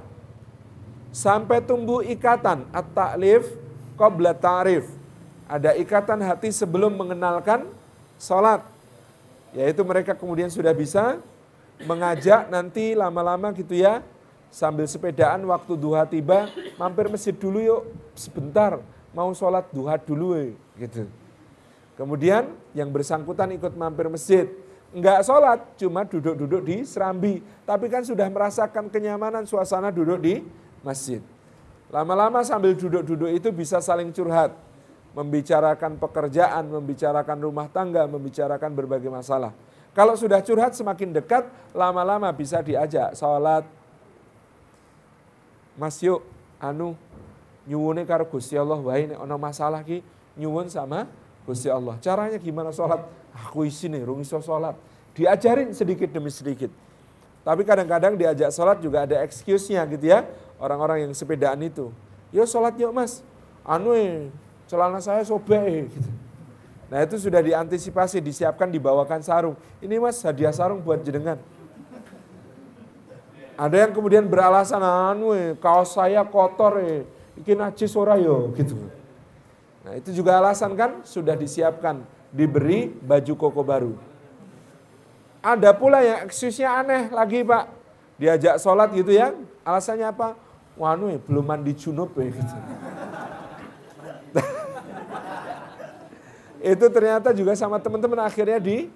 [1.15, 3.47] Sampai tumbuh ikatan at-ta'lif
[3.95, 4.83] qabla ta'rif.
[5.47, 7.71] Ada ikatan hati sebelum mengenalkan
[8.19, 8.76] sholat.
[9.55, 11.19] Yaitu mereka kemudian sudah bisa
[11.85, 14.01] mengajak nanti lama-lama gitu ya,
[14.49, 17.81] sambil sepedaan waktu duha tiba, mampir masjid dulu yuk
[18.17, 18.81] sebentar,
[19.13, 21.05] mau sholat duha dulu ya, gitu.
[21.97, 24.45] Kemudian yang bersangkutan ikut mampir masjid,
[24.93, 27.41] enggak sholat, cuma duduk-duduk di serambi.
[27.65, 30.45] Tapi kan sudah merasakan kenyamanan suasana duduk di
[30.85, 31.21] masjid.
[31.89, 34.53] Lama-lama sambil duduk-duduk itu bisa saling curhat
[35.15, 39.51] membicarakan pekerjaan, membicarakan rumah tangga, membicarakan berbagai masalah.
[39.97, 43.65] Kalau sudah curhat semakin dekat, lama-lama bisa diajak sholat.
[45.73, 46.21] Mas yuk,
[46.61, 46.93] anu,
[47.65, 50.05] nyuwune karo Gusti Allah, wah ini ono masalah ki,
[50.37, 51.09] nyuwun sama
[51.49, 51.97] Gusti Allah.
[51.97, 53.01] Caranya gimana sholat?
[53.33, 54.77] Aku isi nih, rung iso sholat.
[55.17, 56.69] Diajarin sedikit demi sedikit.
[57.41, 60.29] Tapi kadang-kadang diajak sholat juga ada excuse-nya gitu ya.
[60.61, 61.89] Orang-orang yang sepedaan itu.
[62.29, 63.23] Yo sholat yuk mas.
[63.63, 64.27] Anu eh,
[64.67, 66.11] celana saya sobek gitu.
[66.87, 69.55] Nah itu sudah diantisipasi, disiapkan, dibawakan sarung.
[69.83, 71.35] Ini mas hadiah sarung buat jenengan.
[73.57, 77.03] Ada yang kemudian beralasan, anu eh, kaos saya kotor eh,
[77.35, 78.77] iki najis ora yo gitu.
[79.83, 83.93] Nah itu juga alasan kan sudah disiapkan, diberi baju koko baru.
[85.41, 87.71] Ada pula yang eksusnya aneh lagi pak,
[88.21, 89.33] diajak sholat gitu ya,
[89.65, 90.37] alasannya apa?
[90.77, 92.55] Wanu eh, belum mandi junub ya gitu.
[96.61, 98.89] Itu ternyata juga sama teman-teman akhirnya di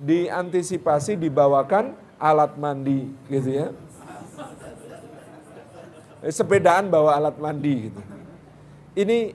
[0.00, 3.68] diantisipasi dibawakan alat mandi gitu ya.
[6.22, 8.00] Sepedaan bawa alat mandi gitu.
[8.94, 9.34] Ini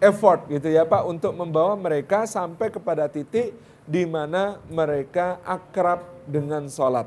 [0.00, 3.52] effort gitu ya Pak untuk membawa mereka sampai kepada titik
[3.86, 7.06] di mana mereka akrab dengan sholat.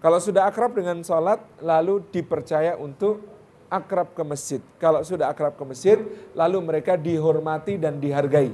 [0.00, 3.20] Kalau sudah akrab dengan sholat, lalu dipercaya untuk
[3.68, 4.60] akrab ke masjid.
[4.80, 6.00] Kalau sudah akrab ke masjid,
[6.32, 8.50] lalu mereka dihormati dan dihargai.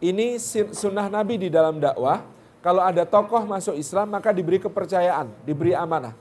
[0.00, 0.40] Ini
[0.72, 2.24] sunnah Nabi di dalam dakwah.
[2.64, 6.12] Kalau ada tokoh masuk Islam maka diberi kepercayaan, diberi amanah.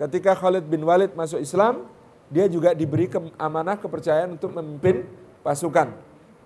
[0.00, 1.84] Ketika Khalid bin Walid masuk Islam,
[2.32, 5.04] dia juga diberi amanah kepercayaan untuk memimpin
[5.44, 5.92] pasukan.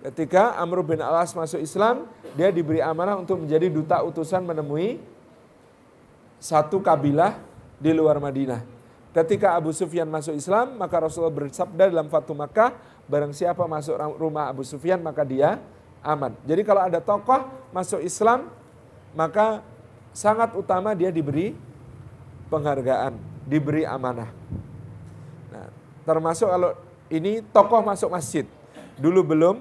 [0.03, 4.99] Ketika Amr bin Alas masuk Islam, dia diberi amanah untuk menjadi duta utusan menemui
[6.39, 7.39] satu kabilah
[7.79, 8.63] di luar Madinah.
[9.15, 12.75] Ketika Abu Sufyan masuk Islam, maka Rasulullah bersabda dalam Fatu Makkah,
[13.07, 15.63] barang siapa masuk rumah Abu Sufyan maka dia
[16.05, 16.37] aman.
[16.45, 18.53] Jadi kalau ada tokoh masuk Islam,
[19.17, 19.65] maka
[20.13, 21.57] sangat utama dia diberi
[22.47, 23.17] penghargaan,
[23.49, 24.29] diberi amanah.
[25.49, 25.67] Nah,
[26.05, 26.77] termasuk kalau
[27.09, 28.45] ini tokoh masuk masjid,
[29.01, 29.55] dulu belum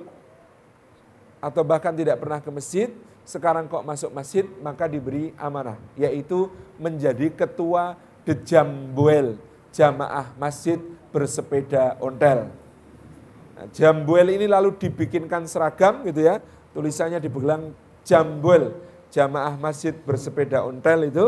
[1.40, 2.88] atau bahkan tidak pernah ke masjid,
[3.24, 9.36] sekarang kok masuk masjid maka diberi amanah, yaitu menjadi ketua Dejambuel,
[9.68, 10.80] jamaah masjid
[11.12, 12.48] bersepeda ontel.
[13.54, 16.42] Nah, Jambuel ini lalu dibikinkan seragam gitu ya,
[16.74, 17.70] tulisannya dibelang
[18.02, 18.74] Jambuel,
[19.14, 21.26] jamaah masjid bersepeda ontel itu.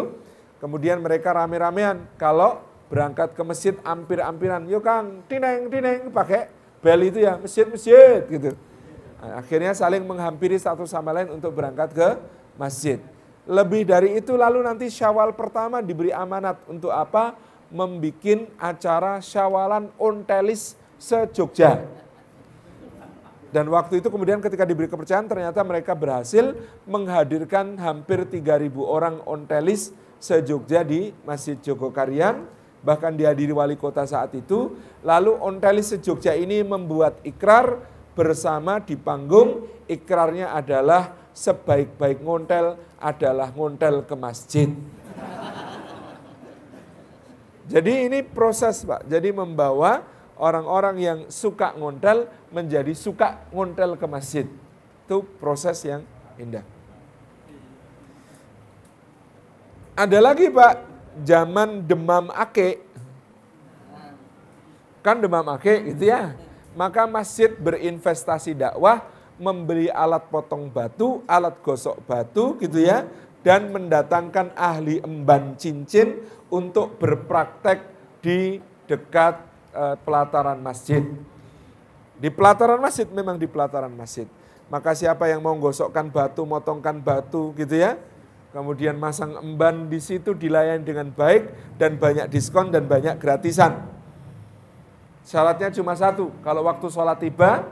[0.58, 6.50] Kemudian mereka rame-ramean kalau berangkat ke masjid ampir-ampiran, yuk Kang, tineng, tineng, pakai
[6.82, 8.58] bel itu ya, masjid-masjid gitu.
[9.22, 12.08] Nah, akhirnya saling menghampiri satu sama lain untuk berangkat ke
[12.58, 12.98] masjid.
[13.46, 17.38] Lebih dari itu lalu nanti syawal pertama diberi amanat untuk apa?
[17.70, 21.86] Membikin acara syawalan ontelis se-Jogja.
[23.56, 26.52] Dan waktu itu kemudian ketika diberi kepercayaan ternyata mereka berhasil
[26.84, 32.44] menghadirkan hampir 3.000 orang ontelis se-Jogja di Masjid Jogokarian.
[32.84, 34.76] Bahkan dihadiri wali kota saat itu.
[35.00, 37.80] Lalu ontelis se-Jogja ini membuat ikrar
[38.12, 39.64] bersama di panggung.
[39.88, 44.68] Ikrarnya adalah sebaik-baik ngontel adalah ngontel ke masjid.
[47.72, 49.08] Jadi ini proses Pak.
[49.08, 50.04] Jadi membawa
[50.36, 54.46] orang-orang yang suka ngontel menjadi suka ngontel ke masjid.
[55.04, 56.04] Itu proses yang
[56.36, 56.64] indah.
[59.96, 60.74] Ada lagi Pak,
[61.24, 62.84] zaman demam ake.
[65.00, 66.36] Kan demam ake gitu ya.
[66.76, 69.08] Maka masjid berinvestasi dakwah
[69.40, 73.08] membeli alat potong batu, alat gosok batu gitu ya,
[73.40, 76.20] dan mendatangkan ahli emban cincin
[76.52, 77.80] untuk berpraktek
[78.20, 79.40] di dekat
[79.76, 81.04] uh, pelataran masjid.
[82.16, 84.24] Di pelataran masjid memang di pelataran masjid.
[84.72, 87.94] Maka siapa yang mau gosokkan batu, motongkan batu gitu ya,
[88.50, 93.86] kemudian masang emban di situ dilayani dengan baik dan banyak diskon dan banyak gratisan.
[95.22, 97.66] Syaratnya cuma satu, kalau waktu sholat tiba,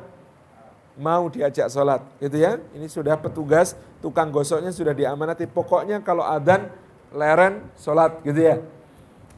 [0.94, 2.62] mau diajak sholat, gitu ya.
[2.74, 5.50] Ini sudah petugas, tukang gosoknya sudah diamanati.
[5.50, 6.70] Pokoknya kalau adan,
[7.10, 8.62] leren, sholat, gitu ya.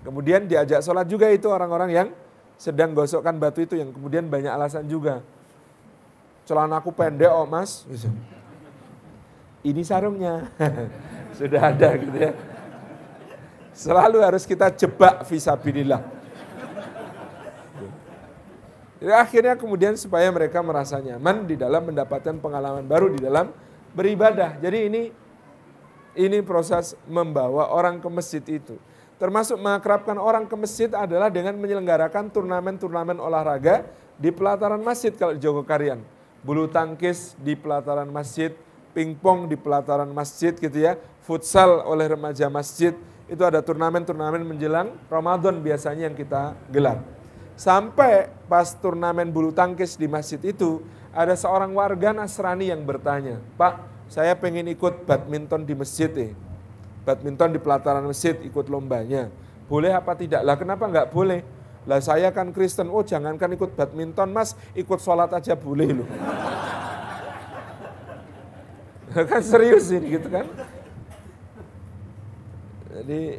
[0.05, 2.09] Kemudian diajak sholat juga itu orang-orang yang
[2.57, 5.21] sedang gosokkan batu itu yang kemudian banyak alasan juga.
[6.49, 7.85] Celana aku pendek oh mas,
[9.67, 10.47] ini sarungnya,
[11.39, 12.33] sudah ada gitu ya.
[13.77, 16.01] Selalu harus kita jebak visabilillah.
[18.97, 23.53] Jadi akhirnya kemudian supaya mereka merasa nyaman di dalam mendapatkan pengalaman baru di dalam
[23.93, 24.57] beribadah.
[24.57, 25.03] Jadi ini
[26.17, 28.81] ini proses membawa orang ke masjid itu.
[29.17, 33.89] Termasuk mengakrabkan orang ke masjid adalah dengan menyelenggarakan turnamen-turnamen olahraga
[34.21, 36.05] di pelataran masjid kalau di Jogokarian.
[36.45, 38.53] Bulu tangkis di pelataran masjid,
[38.93, 42.93] pingpong di pelataran masjid gitu ya, futsal oleh remaja masjid,
[43.27, 47.01] itu ada turnamen-turnamen menjelang Ramadan biasanya yang kita gelar.
[47.57, 50.85] Sampai pas turnamen bulu tangkis di masjid itu,
[51.17, 53.81] ada seorang warga Nasrani yang bertanya, Pak,
[54.13, 56.33] saya pengen ikut badminton di masjid eh.
[57.07, 59.31] Badminton di pelataran masjid, ikut lombanya.
[59.71, 60.43] Boleh apa tidak?
[60.43, 61.47] Lah kenapa nggak boleh?
[61.87, 66.09] Lah saya kan Kristen, oh jangankan ikut badminton mas, ikut sholat aja boleh loh.
[69.31, 70.45] kan serius ini gitu kan.
[72.91, 73.39] Jadi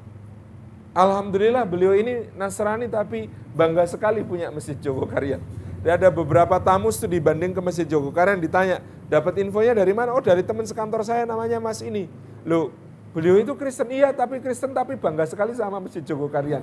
[0.95, 5.43] Alhamdulillah beliau ini Nasrani tapi bangga sekali punya Masjid Jogokarian.
[5.83, 10.15] Dan ada beberapa tamu studi dibanding ke Masjid Jogokarian ditanya, dapat infonya dari mana?
[10.15, 12.09] Oh dari teman sekantor saya namanya Mas ini.
[12.47, 12.73] Loh,
[13.17, 16.61] beliau itu Kristen iya tapi Kristen tapi bangga sekali sama Masjid Jogokarian.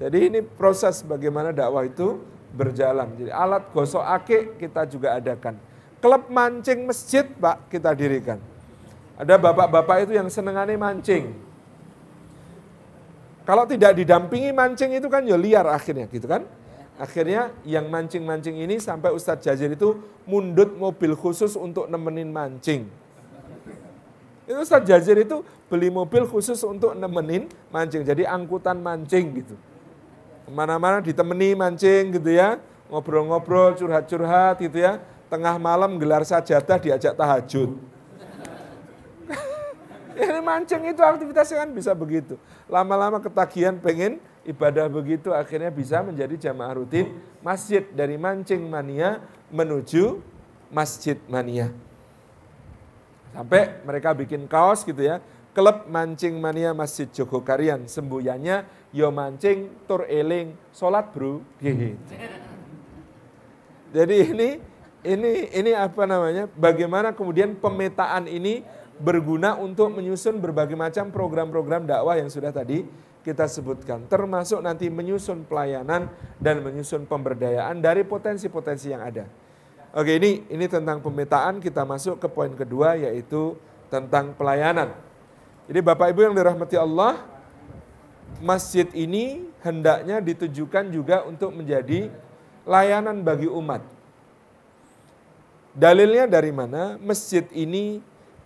[0.00, 2.24] Jadi ini proses bagaimana dakwah itu
[2.56, 3.12] berjalan.
[3.20, 5.60] Jadi alat gosok ake kita juga adakan.
[6.00, 8.40] Klub mancing masjid Pak kita dirikan.
[9.20, 11.50] Ada bapak-bapak itu yang senengannya mancing
[13.50, 16.46] kalau tidak didampingi mancing itu kan ya liar akhirnya gitu kan.
[17.00, 22.86] Akhirnya yang mancing-mancing ini sampai Ustadz Jazir itu mundut mobil khusus untuk nemenin mancing.
[24.50, 28.02] Itu Ustadz Jazir itu beli mobil khusus untuk nemenin mancing.
[28.02, 29.54] Jadi angkutan mancing gitu.
[30.42, 32.58] Ke mana-mana ditemani mancing gitu ya.
[32.90, 34.98] Ngobrol-ngobrol, curhat-curhat gitu ya.
[35.30, 37.78] Tengah malam gelar sajadah diajak tahajud.
[40.18, 42.34] Ini mancing itu aktivitasnya kan bisa begitu.
[42.66, 49.22] Lama-lama ketagihan pengen ibadah begitu akhirnya bisa menjadi jamaah rutin masjid dari mancing mania
[49.54, 50.18] menuju
[50.74, 51.70] masjid mania.
[53.30, 55.22] Sampai mereka bikin kaos gitu ya.
[55.50, 58.62] Klub mancing mania Masjid Jogokarian semboyannya
[58.94, 61.98] yo mancing tur eling salat bro gitu.
[63.96, 64.48] Jadi ini
[65.02, 66.46] ini ini apa namanya?
[66.54, 68.62] Bagaimana kemudian pemetaan ini
[69.00, 72.84] berguna untuk menyusun berbagai macam program-program dakwah yang sudah tadi
[73.24, 74.04] kita sebutkan.
[74.06, 79.24] Termasuk nanti menyusun pelayanan dan menyusun pemberdayaan dari potensi-potensi yang ada.
[79.90, 83.58] Oke ini ini tentang pemetaan kita masuk ke poin kedua yaitu
[83.90, 84.94] tentang pelayanan.
[85.66, 87.18] Jadi Bapak Ibu yang dirahmati Allah,
[88.38, 92.06] masjid ini hendaknya ditujukan juga untuk menjadi
[92.62, 93.82] layanan bagi umat.
[95.74, 96.94] Dalilnya dari mana?
[97.02, 97.98] Masjid ini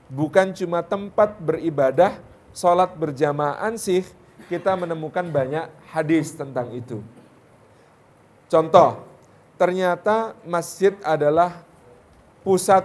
[0.08, 2.20] bukan cuma tempat beribadah,
[2.56, 4.04] sholat berjamaah sih,
[4.48, 7.00] kita menemukan banyak hadis tentang itu.
[8.48, 9.00] Contoh,
[9.54, 11.62] ternyata masjid adalah
[12.42, 12.84] pusat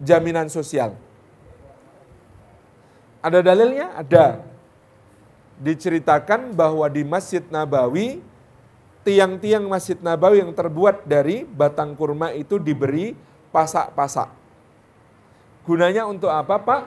[0.00, 0.96] jaminan sosial.
[3.20, 3.92] Ada dalilnya?
[4.00, 4.40] Ada.
[5.60, 8.24] Diceritakan bahwa di Masjid Nabawi,
[9.04, 13.12] tiang-tiang Masjid Nabawi yang terbuat dari batang kurma itu diberi
[13.52, 14.32] pasak-pasak.
[15.68, 16.82] Gunanya untuk apa Pak?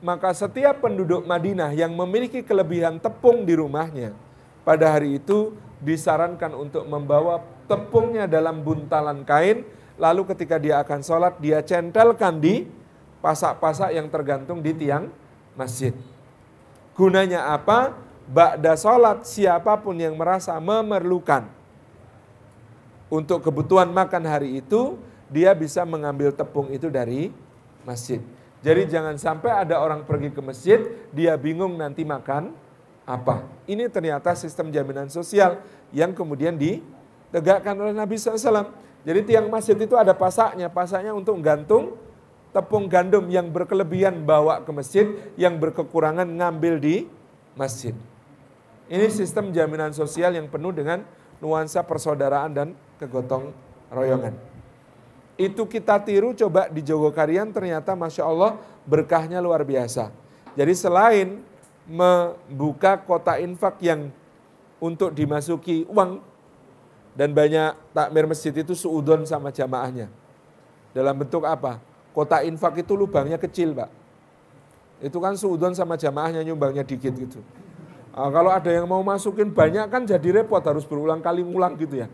[0.00, 4.16] Maka setiap penduduk Madinah yang memiliki kelebihan tepung di rumahnya,
[4.64, 5.52] pada hari itu
[5.84, 9.64] disarankan untuk membawa tepungnya dalam buntalan kain,
[9.96, 12.66] lalu ketika dia akan sholat, dia centelkan di
[13.24, 15.08] pasak-pasak yang tergantung di tiang
[15.56, 15.96] masjid.
[16.94, 17.96] Gunanya apa?
[18.24, 21.44] Ba'da sholat siapa pun yang merasa memerlukan
[23.12, 24.96] untuk kebutuhan makan hari itu,
[25.28, 27.30] dia bisa mengambil tepung itu dari
[27.84, 28.18] masjid.
[28.64, 30.80] Jadi jangan sampai ada orang pergi ke masjid,
[31.12, 32.56] dia bingung nanti makan
[33.04, 33.44] apa.
[33.68, 35.60] Ini ternyata sistem jaminan sosial
[35.92, 36.56] yang kemudian
[37.34, 38.70] ditegakkan oleh Nabi SAW.
[39.02, 41.98] Jadi tiang masjid itu ada pasaknya, pasaknya untuk gantung
[42.54, 47.10] tepung gandum yang berkelebihan bawa ke masjid, yang berkekurangan ngambil di
[47.58, 47.90] masjid.
[48.86, 51.02] Ini sistem jaminan sosial yang penuh dengan
[51.42, 52.68] nuansa persaudaraan dan
[53.02, 53.50] kegotong
[53.90, 54.38] royongan.
[55.34, 60.14] Itu kita tiru coba di Jogokarian ternyata Masya Allah berkahnya luar biasa.
[60.54, 61.42] Jadi selain
[61.90, 64.14] membuka kota infak yang
[64.78, 66.33] untuk dimasuki uang
[67.14, 70.10] dan banyak takmir masjid itu suudon sama jamaahnya.
[70.90, 71.78] Dalam bentuk apa?
[72.14, 73.90] Kota infak itu lubangnya kecil, Pak.
[75.02, 77.42] Itu kan suudon sama jamaahnya nyumbangnya dikit gitu.
[78.14, 81.98] Nah, kalau ada yang mau masukin banyak kan jadi repot harus berulang kali ngulang gitu
[81.98, 82.06] ya.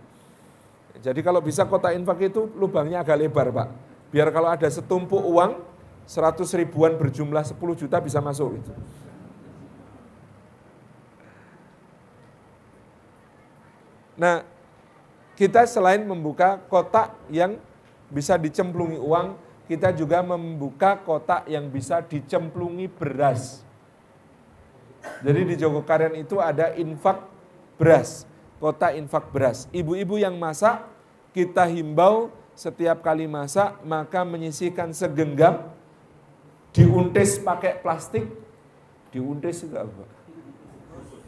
[1.01, 3.69] Jadi kalau bisa kota infak itu lubangnya agak lebar Pak.
[4.09, 5.61] Biar kalau ada setumpuk uang
[6.09, 8.73] 100 ribuan berjumlah 10 juta bisa masuk gitu.
[14.21, 14.45] Nah,
[15.41, 17.57] kita selain membuka kotak yang
[18.13, 23.65] bisa dicemplungi uang, kita juga membuka kotak yang bisa dicemplungi beras.
[25.25, 27.25] Jadi di Jogokarian itu ada infak
[27.81, 28.29] beras,
[28.61, 29.65] kota infak beras.
[29.73, 30.85] Ibu-ibu yang masak,
[31.33, 35.73] kita himbau setiap kali masak, maka menyisihkan segenggam,
[36.77, 38.29] diuntis pakai plastik,
[39.09, 40.05] diuntis apa?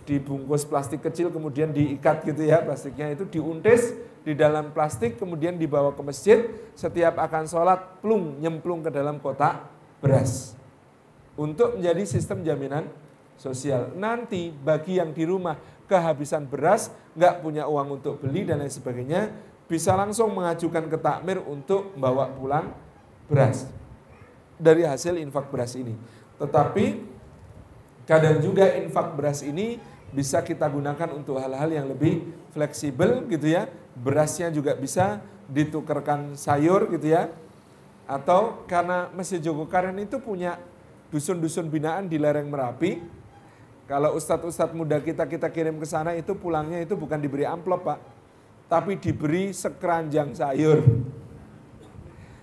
[0.02, 3.14] Dibungkus plastik kecil kemudian diikat gitu ya plastiknya.
[3.14, 6.46] Itu diuntis, di dalam plastik kemudian dibawa ke masjid.
[6.78, 9.66] Setiap akan sholat plung nyemplung ke dalam kotak
[9.98, 10.54] beras.
[11.34, 12.86] Untuk menjadi sistem jaminan
[13.38, 13.90] sosial.
[13.98, 15.58] Nanti bagi yang di rumah
[15.90, 19.28] kehabisan beras nggak punya uang untuk beli dan lain sebagainya
[19.66, 22.70] bisa langsung mengajukan ke takmir untuk membawa pulang
[23.26, 23.66] beras.
[24.60, 25.96] Dari hasil infak beras ini.
[26.38, 27.10] Tetapi
[28.06, 29.80] kadang juga infak beras ini
[30.12, 35.20] bisa kita gunakan untuk hal-hal yang lebih fleksibel gitu ya berasnya juga bisa
[35.52, 37.28] ditukarkan sayur gitu ya.
[38.08, 40.58] Atau karena Masjid Jogokarian itu punya
[41.12, 43.00] dusun-dusun binaan di lereng Merapi.
[43.86, 47.98] Kalau ustadz-ustadz muda kita kita kirim ke sana itu pulangnya itu bukan diberi amplop pak,
[48.70, 50.80] tapi diberi sekeranjang sayur.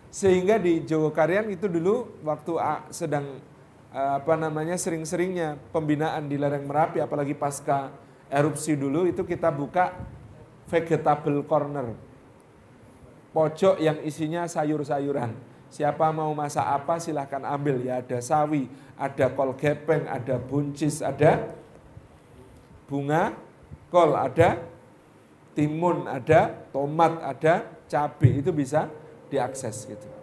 [0.09, 2.53] Sehingga di Jogokarian itu dulu waktu
[2.89, 3.41] sedang
[3.89, 7.89] apa namanya sering-seringnya pembinaan di lereng Merapi apalagi pasca
[8.29, 9.97] erupsi dulu itu kita buka
[10.69, 11.97] vegetable corner.
[13.33, 15.33] Pojok yang isinya sayur-sayuran.
[15.69, 18.65] Siapa mau masak apa silahkan ambil ya ada sawi,
[18.97, 21.53] ada kol gepeng, ada buncis, ada
[22.89, 23.37] bunga
[23.93, 24.57] kol, ada
[25.53, 28.89] timun, ada tomat, ada cabai itu bisa
[29.29, 30.18] diakses gitu.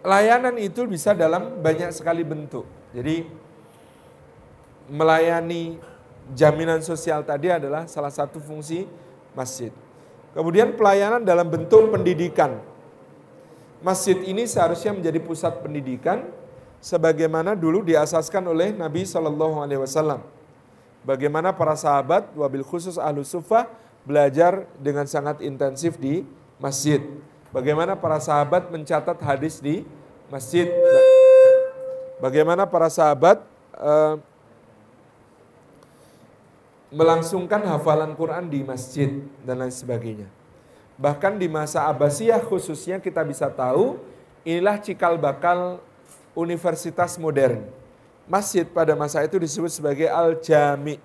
[0.00, 2.64] Layanan itu bisa dalam banyak sekali bentuk.
[2.96, 3.28] Jadi
[4.88, 5.76] melayani
[6.32, 8.88] jaminan sosial tadi adalah salah satu fungsi
[9.36, 9.70] masjid.
[10.32, 12.62] Kemudian pelayanan dalam bentuk pendidikan.
[13.80, 16.28] Masjid ini seharusnya menjadi pusat pendidikan
[16.80, 20.20] sebagaimana dulu diasaskan oleh Nabi Shallallahu Alaihi Wasallam.
[21.00, 23.68] Bagaimana para sahabat, wabil khusus ahlu sufah
[24.04, 26.28] belajar dengan sangat intensif di
[26.60, 27.00] masjid.
[27.50, 29.82] Bagaimana para sahabat mencatat hadis di
[30.30, 30.70] masjid.
[32.22, 33.42] Bagaimana para sahabat
[33.74, 34.22] uh,
[36.94, 40.28] melangsungkan hafalan Quran di masjid dan lain sebagainya.
[41.00, 43.96] Bahkan di masa Abbasiyah khususnya kita bisa tahu
[44.46, 45.80] inilah cikal bakal
[46.38, 47.66] universitas modern.
[48.30, 51.02] Masjid pada masa itu disebut sebagai Al-Jami.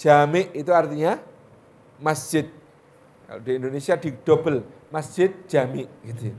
[0.00, 1.20] Jami itu artinya
[2.00, 2.48] masjid.
[3.44, 4.64] Di Indonesia di double,
[4.94, 6.36] masjid jami gitu ya.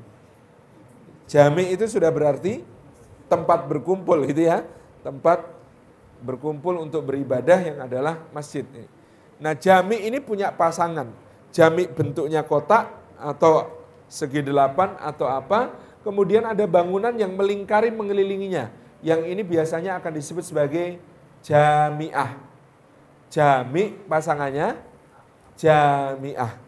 [1.28, 2.64] Jami itu sudah berarti
[3.28, 4.64] tempat berkumpul gitu ya,
[5.04, 5.44] tempat
[6.24, 8.64] berkumpul untuk beribadah yang adalah masjid.
[9.44, 11.12] Nah jami ini punya pasangan.
[11.52, 13.68] Jami bentuknya kotak atau
[14.08, 15.76] segi delapan atau apa.
[16.06, 18.70] Kemudian ada bangunan yang melingkari mengelilinginya.
[19.02, 21.02] Yang ini biasanya akan disebut sebagai
[21.42, 22.38] jamiah.
[23.34, 24.78] Jami pasangannya
[25.58, 26.65] jamiah.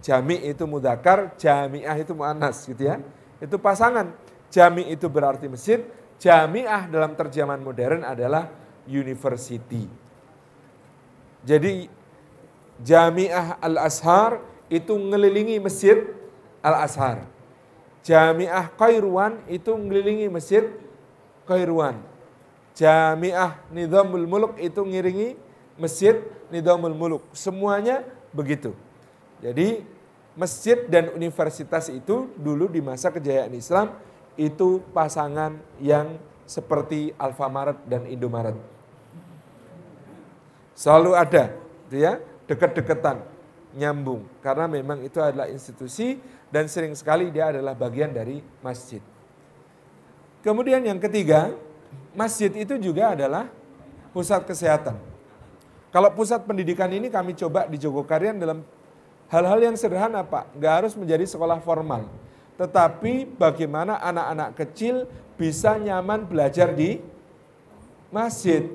[0.00, 2.96] Jami itu mudakar, jamiah itu mu'anas gitu ya.
[3.42, 4.14] Itu pasangan.
[4.48, 5.84] Jami itu berarti masjid,
[6.16, 8.48] jamiah dalam terjemahan modern adalah
[8.88, 9.88] University.
[11.42, 11.88] Jadi
[12.82, 16.02] Jamiah Al-Azhar itu ngelilingi Masjid
[16.64, 17.26] Al-Azhar.
[18.02, 20.66] Jamiah Kairuan itu ngelilingi Masjid
[21.46, 22.02] Kairuan.
[22.74, 25.38] Jamiah Nizamul Muluk itu ngiringi
[25.78, 26.18] Masjid
[26.50, 27.22] Nizamul Muluk.
[27.30, 28.02] Semuanya
[28.34, 28.74] begitu.
[29.42, 29.82] Jadi
[30.38, 33.92] masjid dan universitas itu dulu di masa kejayaan Islam
[34.38, 36.16] itu pasangan yang
[36.48, 38.56] seperti Alfamaret dan Indomaret.
[40.72, 41.52] Selalu ada,
[41.86, 42.16] gitu ya,
[42.48, 43.34] dekat-dekatan.
[43.72, 46.20] nyambung karena memang itu adalah institusi
[46.52, 49.00] dan sering sekali dia adalah bagian dari masjid.
[50.44, 51.56] Kemudian yang ketiga,
[52.12, 53.48] masjid itu juga adalah
[54.12, 55.00] pusat kesehatan.
[55.88, 58.60] Kalau pusat pendidikan ini kami coba di Jogokarian dalam
[59.32, 62.04] hal-hal yang sederhana Pak, nggak harus menjadi sekolah formal.
[62.60, 65.08] Tetapi bagaimana anak-anak kecil
[65.40, 67.00] bisa nyaman belajar di
[68.12, 68.68] masjid.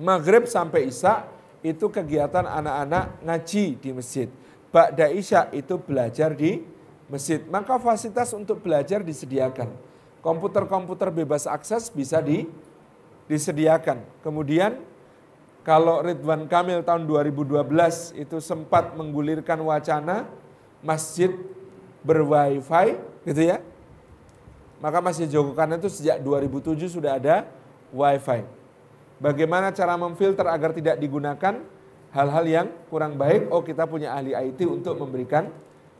[0.00, 1.28] Maghrib sampai Isya
[1.60, 4.32] itu kegiatan anak-anak ngaji di masjid.
[4.72, 6.64] Ba'da Isya itu belajar di
[7.12, 7.44] masjid.
[7.44, 9.68] Maka fasilitas untuk belajar disediakan.
[10.24, 12.48] Komputer-komputer bebas akses bisa di,
[13.28, 14.00] disediakan.
[14.24, 14.80] Kemudian
[15.60, 17.60] kalau Ridwan Kamil tahun 2012
[18.16, 20.24] itu sempat menggulirkan wacana
[20.80, 21.28] masjid
[22.00, 22.96] berwifi
[23.28, 23.60] gitu ya.
[24.80, 27.44] Maka Masjid Jogokarna itu sejak 2007 sudah ada
[27.92, 28.40] wifi.
[29.20, 31.60] Bagaimana cara memfilter agar tidak digunakan
[32.16, 33.52] hal-hal yang kurang baik?
[33.52, 35.52] Oh kita punya ahli IT untuk memberikan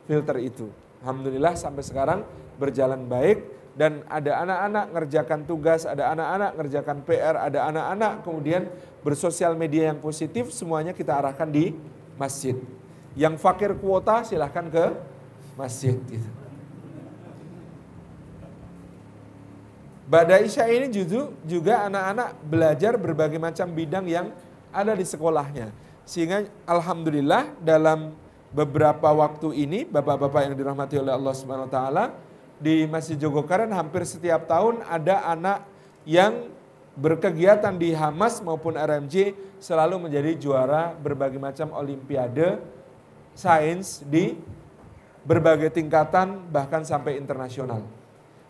[0.09, 0.65] filter itu.
[1.05, 2.19] Alhamdulillah sampai sekarang
[2.57, 3.45] berjalan baik
[3.77, 8.61] dan ada anak-anak ngerjakan tugas, ada anak-anak ngerjakan PR, ada anak-anak kemudian
[9.01, 11.73] bersosial media yang positif semuanya kita arahkan di
[12.17, 12.57] masjid.
[13.17, 14.85] Yang fakir kuota silahkan ke
[15.57, 15.97] masjid.
[16.07, 16.29] Gitu.
[20.11, 20.91] Bada Isya ini
[21.47, 24.27] juga anak-anak belajar berbagai macam bidang yang
[24.75, 25.71] ada di sekolahnya.
[26.03, 28.11] Sehingga Alhamdulillah dalam
[28.51, 32.05] beberapa waktu ini, Bapak-Bapak yang dirahmati oleh Allah Subhanahu Wa Taala,
[32.59, 35.63] di Masjid Jogokaran hampir setiap tahun ada anak
[36.03, 36.50] yang
[36.95, 42.59] berkegiatan di Hamas maupun RMJ selalu menjadi juara berbagai macam olimpiade
[43.31, 44.35] sains di
[45.23, 47.85] berbagai tingkatan bahkan sampai internasional.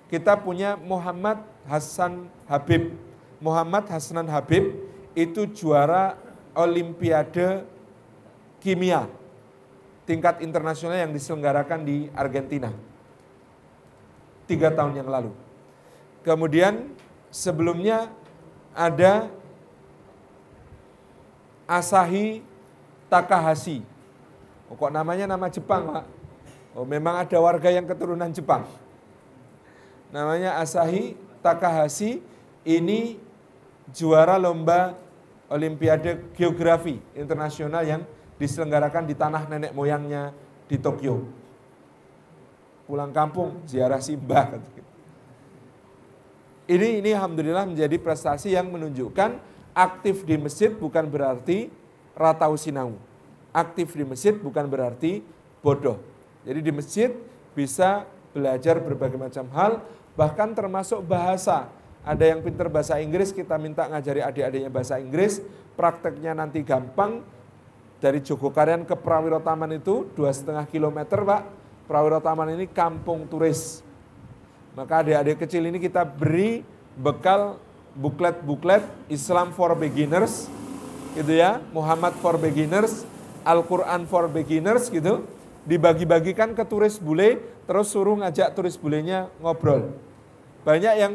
[0.10, 2.96] Kita punya Muhammad Hasan Habib.
[3.42, 4.76] Muhammad Hasanan Habib
[5.18, 6.14] itu juara
[6.54, 7.64] Olimpiade
[8.62, 9.08] Kimia
[10.06, 12.70] tingkat internasional yang diselenggarakan di Argentina
[14.46, 15.32] tiga tahun yang lalu.
[16.28, 16.92] Kemudian
[17.32, 18.12] sebelumnya
[18.76, 19.30] ada
[21.68, 22.44] Asahi
[23.08, 23.84] Takahashi.
[24.68, 26.06] Oh, kok namanya nama Jepang, Pak?
[26.76, 28.64] Oh, memang ada warga yang keturunan Jepang.
[30.12, 32.24] Namanya Asahi Takahashi
[32.68, 33.20] ini
[33.92, 34.96] juara lomba
[35.52, 38.02] Olimpiade Geografi Internasional yang
[38.40, 40.32] diselenggarakan di tanah nenek moyangnya
[40.72, 41.28] di Tokyo.
[42.88, 44.60] Pulang kampung, ziarah simbah.
[46.72, 49.36] Ini, ini Alhamdulillah menjadi prestasi yang menunjukkan
[49.76, 51.68] aktif di masjid bukan berarti
[52.16, 52.96] ratau sinau.
[53.52, 55.20] Aktif di masjid bukan berarti
[55.60, 56.00] bodoh.
[56.48, 57.12] Jadi di masjid
[57.52, 59.84] bisa belajar berbagai macam hal,
[60.16, 61.68] bahkan termasuk bahasa.
[62.08, 65.44] Ada yang pinter bahasa Inggris, kita minta ngajari adik-adiknya bahasa Inggris,
[65.76, 67.20] prakteknya nanti gampang.
[68.00, 71.52] Dari Jogokaryan ke Prawiro Taman itu dua setengah kilometer pak.
[71.86, 73.91] Prawiro Taman ini kampung turis.
[74.72, 76.64] Maka adik-adik kecil ini kita beri
[76.96, 77.60] bekal
[77.92, 80.48] buklet-buklet Islam for Beginners,
[81.12, 83.04] gitu ya, Muhammad for Beginners,
[83.44, 85.28] Al-Quran for Beginners gitu,
[85.68, 89.92] dibagi-bagikan ke turis bule, terus suruh ngajak turis bulenya ngobrol.
[90.64, 91.14] Banyak yang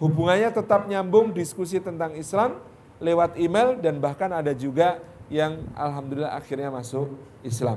[0.00, 2.56] hubungannya tetap nyambung diskusi tentang Islam
[2.96, 7.12] lewat email dan bahkan ada juga yang alhamdulillah akhirnya masuk
[7.44, 7.76] Islam.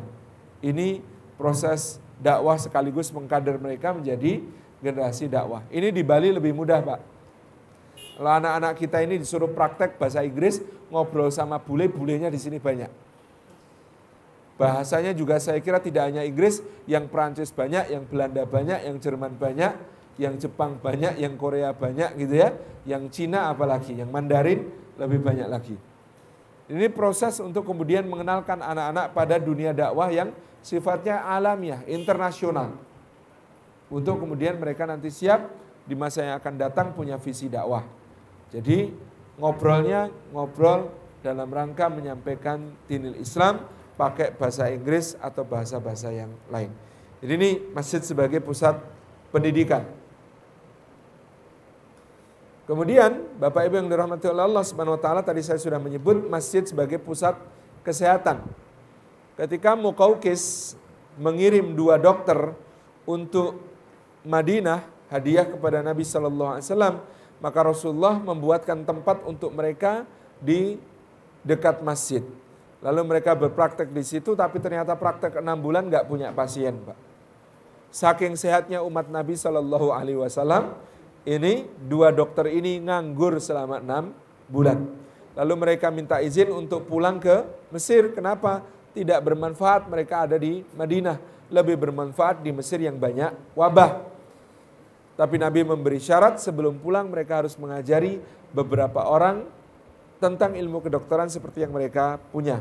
[0.64, 1.04] Ini
[1.36, 4.44] proses dakwah sekaligus mengkader mereka menjadi
[4.84, 5.64] generasi dakwah.
[5.72, 7.00] Ini di Bali lebih mudah, Pak.
[8.20, 10.60] Kalau anak-anak kita ini disuruh praktek bahasa Inggris,
[10.92, 12.92] ngobrol sama bule, bulenya di sini banyak.
[14.60, 19.40] Bahasanya juga saya kira tidak hanya Inggris, yang Prancis banyak, yang Belanda banyak, yang Jerman
[19.40, 19.72] banyak,
[20.20, 22.52] yang Jepang banyak, yang Korea banyak gitu ya,
[22.84, 24.68] yang Cina apalagi, yang Mandarin
[25.00, 25.80] lebih banyak lagi.
[26.68, 32.76] Ini proses untuk kemudian mengenalkan anak-anak pada dunia dakwah yang sifatnya alamiah, internasional.
[33.90, 35.50] Untuk kemudian mereka nanti siap
[35.90, 37.82] di masa yang akan datang punya visi dakwah.
[38.54, 38.94] Jadi
[39.42, 40.94] ngobrolnya ngobrol
[41.26, 43.66] dalam rangka menyampaikan dinil Islam
[43.98, 46.72] pakai bahasa Inggris atau bahasa-bahasa yang lain.
[47.20, 48.80] Jadi ini masjid sebagai pusat
[49.34, 49.84] pendidikan.
[52.70, 56.62] Kemudian Bapak Ibu yang dirahmati oleh Allah Subhanahu wa taala tadi saya sudah menyebut masjid
[56.62, 57.34] sebagai pusat
[57.82, 58.46] kesehatan.
[59.40, 60.76] Ketika Mukaukis
[61.16, 62.52] mengirim dua dokter
[63.08, 63.56] untuk
[64.28, 66.96] Madinah hadiah kepada Nabi Shallallahu Alaihi Wasallam,
[67.40, 70.04] maka Rasulullah membuatkan tempat untuk mereka
[70.44, 70.76] di
[71.48, 72.20] dekat masjid.
[72.84, 77.00] Lalu mereka berpraktek di situ, tapi ternyata praktek enam bulan nggak punya pasien, pak.
[77.96, 80.76] Saking sehatnya umat Nabi Shallallahu Alaihi Wasallam,
[81.24, 84.12] ini dua dokter ini nganggur selama enam
[84.52, 84.84] bulan.
[85.40, 88.12] Lalu mereka minta izin untuk pulang ke Mesir.
[88.12, 88.68] Kenapa?
[89.00, 91.16] Tidak bermanfaat mereka ada di Madinah.
[91.48, 94.04] Lebih bermanfaat di Mesir yang banyak wabah.
[95.16, 98.20] Tapi Nabi memberi syarat sebelum pulang mereka harus mengajari
[98.52, 99.48] beberapa orang
[100.20, 102.60] tentang ilmu kedokteran seperti yang mereka punya.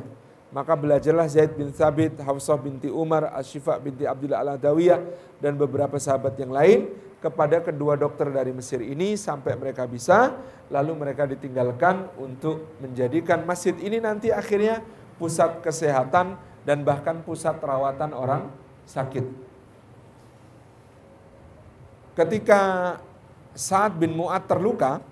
[0.48, 5.00] Maka belajarlah Zaid bin Thabit, Hafsah binti Umar, Ashifa binti Abdullah al-Adawiyah,
[5.42, 6.88] dan beberapa sahabat yang lain
[7.20, 10.38] kepada kedua dokter dari Mesir ini sampai mereka bisa,
[10.72, 14.80] lalu mereka ditinggalkan untuk menjadikan masjid ini nanti akhirnya
[15.18, 18.48] pusat kesehatan dan bahkan pusat perawatan orang
[18.86, 19.26] sakit.
[22.14, 22.60] Ketika
[23.54, 25.02] Sa'ad bin Mu'ad terluka,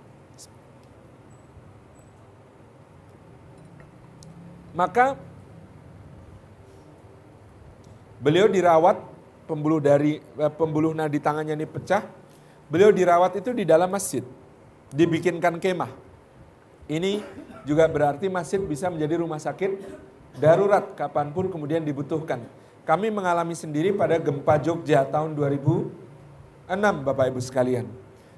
[4.74, 5.14] maka
[8.18, 8.98] beliau dirawat
[9.46, 12.02] pembuluh dari eh, pembuluh nadi tangannya ini pecah,
[12.66, 14.26] beliau dirawat itu di dalam masjid,
[14.90, 15.90] dibikinkan kemah.
[16.86, 17.22] Ini
[17.66, 19.82] juga berarti masjid bisa menjadi rumah sakit
[20.38, 22.40] darurat kapan pun kemudian dibutuhkan.
[22.86, 26.70] Kami mengalami sendiri pada gempa Jogja tahun 2006
[27.02, 27.90] Bapak Ibu sekalian.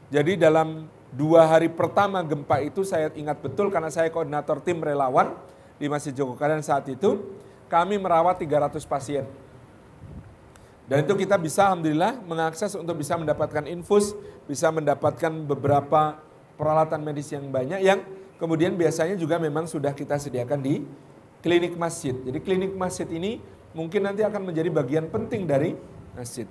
[0.08, 5.36] Jadi dalam dua hari pertama gempa itu saya ingat betul karena saya koordinator tim relawan
[5.76, 7.20] di Masjid Jogokarian saat itu,
[7.68, 9.28] kami merawat 300 pasien
[10.88, 14.16] dan itu kita bisa Alhamdulillah mengakses untuk bisa mendapatkan infus,
[14.48, 16.16] bisa mendapatkan beberapa
[16.56, 18.00] peralatan medis yang banyak yang
[18.38, 20.86] kemudian biasanya juga memang sudah kita sediakan di
[21.42, 22.14] klinik masjid.
[22.14, 23.42] Jadi klinik masjid ini
[23.76, 25.76] mungkin nanti akan menjadi bagian penting dari
[26.16, 26.46] masjid.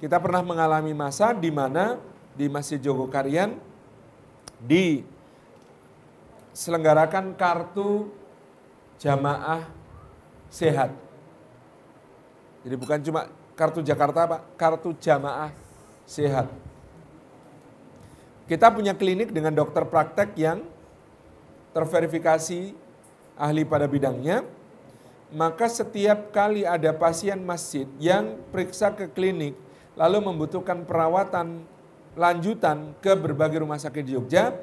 [0.00, 1.98] Kita pernah mengalami masa di mana
[2.32, 3.52] di Masjid Jogokarian
[4.64, 8.08] diselenggarakan kartu
[8.96, 9.68] jamaah
[10.48, 10.96] sehat.
[12.64, 15.52] Jadi bukan cuma kartu Jakarta Pak, kartu jamaah
[16.08, 16.48] sehat.
[18.48, 20.64] Kita punya klinik dengan dokter praktek yang
[21.70, 22.74] terverifikasi
[23.38, 24.44] ahli pada bidangnya,
[25.30, 29.54] maka setiap kali ada pasien masjid yang periksa ke klinik
[29.94, 31.62] lalu membutuhkan perawatan
[32.18, 34.56] lanjutan ke berbagai rumah sakit di Jogja,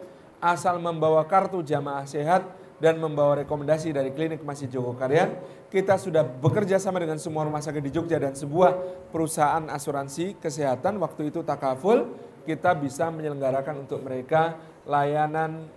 [0.44, 2.44] asal membawa kartu jamaah sehat
[2.78, 5.34] dan membawa rekomendasi dari klinik Masjid Jogokarian,
[5.74, 8.78] kita sudah bekerja sama dengan semua rumah sakit di Jogja dan sebuah
[9.10, 12.14] perusahaan asuransi kesehatan waktu itu takaful,
[12.46, 14.56] kita bisa menyelenggarakan untuk mereka
[14.86, 15.68] layanan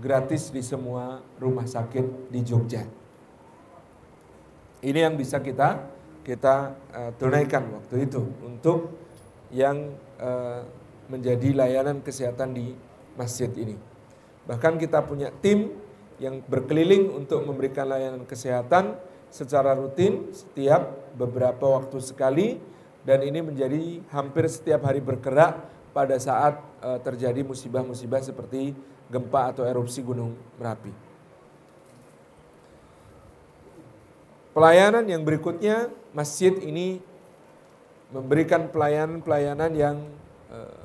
[0.00, 2.82] gratis di semua rumah sakit di Jogja.
[4.84, 8.96] Ini yang bisa kita kita uh, tunaikan waktu itu untuk
[9.52, 10.64] yang uh,
[11.06, 12.72] menjadi layanan kesehatan di
[13.14, 13.76] masjid ini.
[14.48, 15.72] Bahkan kita punya tim
[16.16, 18.96] yang berkeliling untuk memberikan layanan kesehatan
[19.28, 22.48] secara rutin setiap beberapa waktu sekali
[23.04, 25.60] dan ini menjadi hampir setiap hari bergerak
[25.92, 28.72] pada saat uh, terjadi musibah-musibah seperti
[29.10, 30.92] gempa atau erupsi Gunung Merapi.
[34.54, 37.02] Pelayanan yang berikutnya, masjid ini
[38.14, 39.96] memberikan pelayanan-pelayanan yang
[40.52, 40.84] uh,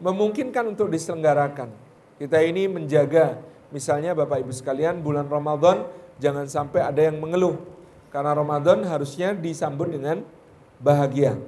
[0.00, 1.68] memungkinkan untuk diselenggarakan.
[2.16, 3.36] Kita ini menjaga
[3.70, 5.86] Misalnya Bapak Ibu sekalian bulan Ramadan
[6.18, 7.54] jangan sampai ada yang mengeluh.
[8.10, 10.26] Karena Ramadan harusnya disambut dengan
[10.82, 11.38] bahagia.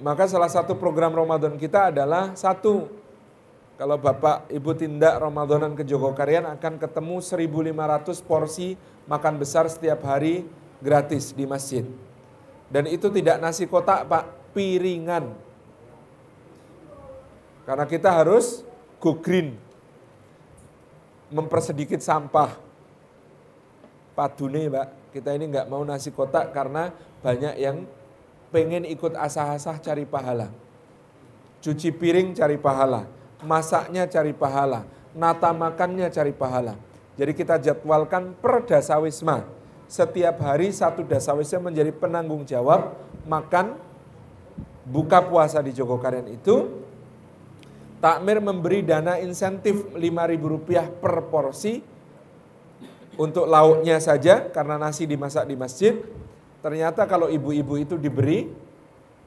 [0.00, 3.01] Maka salah satu program Ramadan kita adalah satu.
[3.82, 8.78] Kalau Bapak Ibu tindak Ramadanan ke Jogokarian akan ketemu 1500 porsi
[9.10, 10.46] makan besar setiap hari
[10.78, 11.82] gratis di masjid.
[12.70, 15.34] Dan itu tidak nasi kotak Pak, piringan.
[17.66, 18.62] Karena kita harus
[19.02, 19.58] go green,
[21.34, 22.54] mempersedikit sampah.
[24.14, 25.10] Padune, Pak.
[25.10, 27.82] Kita ini nggak mau nasi kotak karena banyak yang
[28.54, 30.54] pengen ikut asah-asah cari pahala.
[31.58, 36.74] Cuci piring cari pahala, masaknya cari pahala, nata makannya cari pahala.
[37.18, 39.44] Jadi kita jadwalkan per dasawisma.
[39.86, 42.96] Setiap hari satu dasawisma menjadi penanggung jawab
[43.28, 43.76] makan
[44.88, 46.82] buka puasa di Jogokarian itu
[48.02, 51.78] Takmir memberi dana insentif Rp5.000 per porsi
[53.14, 55.94] untuk lauknya saja karena nasi dimasak di masjid.
[56.66, 58.50] Ternyata kalau ibu-ibu itu diberi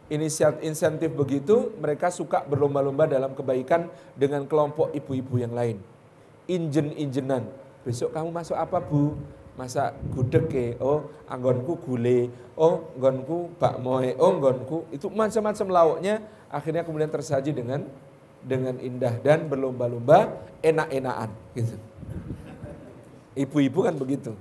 [0.10, 5.82] insentif begitu, mereka suka berlomba-lomba dalam kebaikan dengan kelompok ibu-ibu yang lain.
[6.46, 7.50] Injen-injenan.
[7.82, 9.18] Besok kamu masuk apa bu?
[9.56, 12.28] Masak gudeg ke, oh anggonku gule,
[12.60, 14.84] oh anggonku bakmoe, oh anggonku.
[14.92, 16.20] Itu macam-macam lauknya
[16.52, 17.88] akhirnya kemudian tersaji dengan
[18.46, 21.76] dengan indah dan berlomba-lomba enak-enakan gitu.
[23.36, 24.36] Ibu-ibu kan begitu.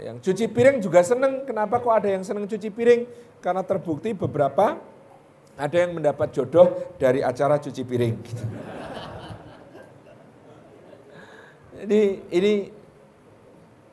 [0.00, 1.44] Yang cuci piring juga seneng.
[1.44, 3.04] Kenapa kok ada yang seneng cuci piring?
[3.40, 4.76] Karena terbukti beberapa
[5.56, 8.16] ada yang mendapat jodoh dari acara cuci piring.
[8.28, 8.44] Gitu.
[11.80, 12.02] Jadi
[12.36, 12.52] ini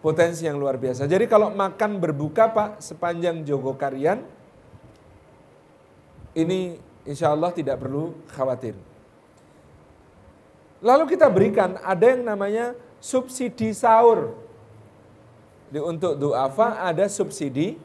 [0.03, 1.07] potensi yang luar biasa.
[1.07, 4.19] Jadi kalau makan berbuka Pak sepanjang Jogokarian
[6.35, 6.75] ini
[7.07, 8.75] insya Allah tidak perlu khawatir.
[10.83, 14.35] Lalu kita berikan ada yang namanya subsidi sahur.
[15.67, 17.75] Di, untuk duafa ada subsidi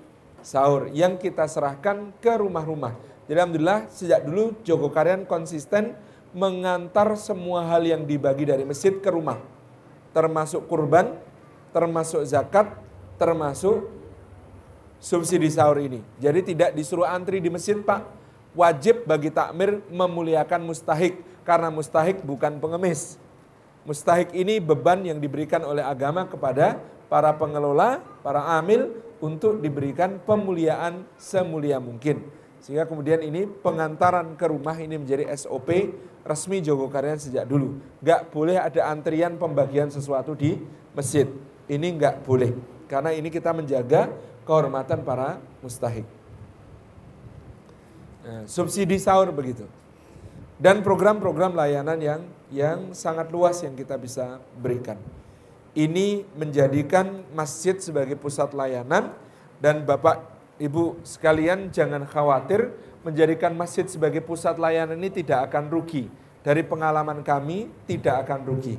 [0.42, 2.98] sahur yang kita serahkan ke rumah-rumah.
[3.30, 5.94] Jadi Alhamdulillah sejak dulu Jogokarian konsisten
[6.34, 9.38] mengantar semua hal yang dibagi dari masjid ke rumah.
[10.12, 11.16] Termasuk kurban,
[11.72, 12.76] termasuk zakat,
[13.16, 13.88] termasuk
[15.00, 16.04] subsidi sahur ini.
[16.20, 18.20] Jadi tidak disuruh antri di masjid Pak.
[18.52, 21.16] Wajib bagi takmir memuliakan mustahik.
[21.42, 23.16] Karena mustahik bukan pengemis.
[23.82, 26.78] Mustahik ini beban yang diberikan oleh agama kepada
[27.10, 32.26] para pengelola, para amil untuk diberikan pemuliaan semulia mungkin.
[32.58, 35.94] Sehingga kemudian ini pengantaran ke rumah ini menjadi SOP
[36.26, 37.78] resmi Jogokarian sejak dulu.
[38.02, 40.58] Gak boleh ada antrian pembagian sesuatu di
[40.94, 41.26] masjid.
[41.70, 42.54] Ini nggak boleh.
[42.90, 44.10] Karena ini kita menjaga
[44.42, 46.06] kehormatan para mustahik.
[48.22, 49.66] Nah, subsidi sahur begitu.
[50.62, 55.00] Dan program-program layanan yang yang sangat luas yang kita bisa berikan.
[55.72, 59.16] Ini menjadikan masjid sebagai pusat layanan
[59.56, 62.70] dan Bapak Ibu sekalian jangan khawatir
[63.02, 66.06] menjadikan masjid sebagai pusat layanan ini tidak akan rugi.
[66.42, 68.76] Dari pengalaman kami tidak akan rugi.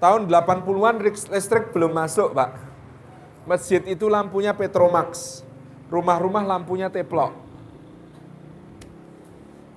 [0.00, 2.50] Tahun 80-an listrik belum masuk, Pak.
[3.48, 5.40] Masjid itu lampunya Petromax.
[5.88, 7.32] Rumah-rumah lampunya teplok.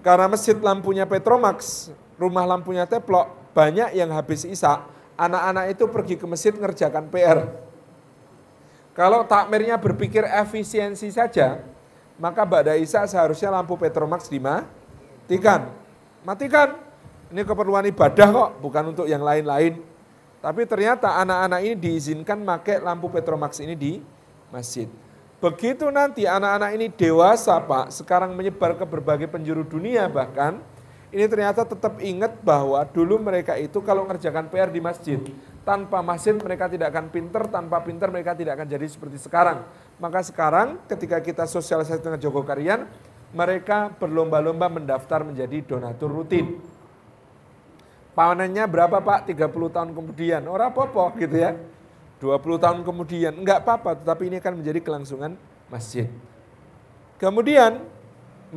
[0.03, 4.87] Karena masjid lampunya Petromax, rumah lampunya teplok, banyak yang habis isak,
[5.17, 7.49] anak-anak itu pergi ke masjid ngerjakan PR.
[8.93, 11.61] Kalau takmirnya berpikir efisiensi saja,
[12.17, 15.69] maka Ba'da Isa seharusnya lampu Petromax dimatikan.
[16.25, 16.85] Matikan.
[17.27, 19.83] Ini keperluan ibadah kok, bukan untuk yang lain-lain.
[20.39, 23.99] Tapi ternyata anak-anak ini diizinkan pakai lampu Petromax ini di
[24.47, 24.87] masjid.
[25.37, 30.57] Begitu nanti anak-anak ini dewasa Pak, sekarang menyebar ke berbagai penjuru dunia bahkan,
[31.13, 35.19] ini ternyata tetap ingat bahwa dulu mereka itu kalau ngerjakan PR di masjid,
[35.63, 39.63] tanpa masjid mereka tidak akan pinter, tanpa pinter mereka tidak akan jadi seperti sekarang.
[39.97, 42.85] Maka sekarang ketika kita sosialisasi dengan Joko Karian,
[43.31, 46.59] mereka berlomba-lomba mendaftar menjadi donatur rutin
[48.17, 49.29] Panennya berapa Pak?
[49.29, 50.41] 30 tahun kemudian.
[50.49, 51.53] Orang apa-apa gitu ya.
[52.17, 53.29] 20 tahun kemudian.
[53.29, 55.37] Enggak apa-apa, tetapi ini akan menjadi kelangsungan
[55.69, 56.09] masjid.
[57.21, 57.77] Kemudian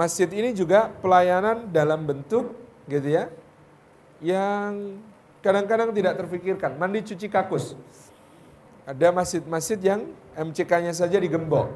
[0.00, 2.56] masjid ini juga pelayanan dalam bentuk
[2.88, 3.28] gitu ya.
[4.24, 4.96] Yang
[5.44, 6.80] kadang-kadang tidak terfikirkan.
[6.80, 7.76] Mandi cuci kakus.
[8.88, 11.68] Ada masjid-masjid yang MCK-nya saja digembok.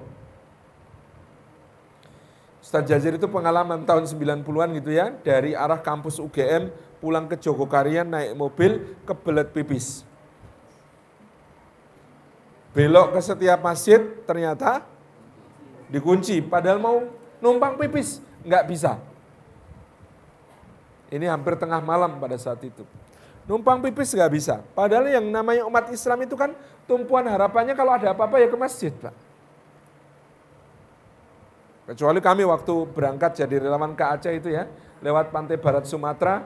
[2.64, 8.08] Ustaz Jazir itu pengalaman tahun 90-an gitu ya, dari arah kampus UGM pulang ke Jogokarian
[8.08, 10.00] naik mobil kebelet pipis.
[12.72, 14.80] Belok ke setiap masjid ternyata
[15.92, 17.04] dikunci, padahal mau
[17.44, 18.96] numpang pipis, nggak bisa.
[21.12, 22.80] Ini hampir tengah malam pada saat itu.
[23.44, 24.64] Numpang pipis nggak bisa.
[24.72, 26.56] Padahal yang namanya umat Islam itu kan
[26.88, 29.12] tumpuan harapannya kalau ada apa-apa ya ke masjid, Pak.
[31.92, 34.64] Kecuali kami waktu berangkat jadi relawan ke Aceh itu ya,
[35.04, 36.40] lewat pantai barat Sumatera,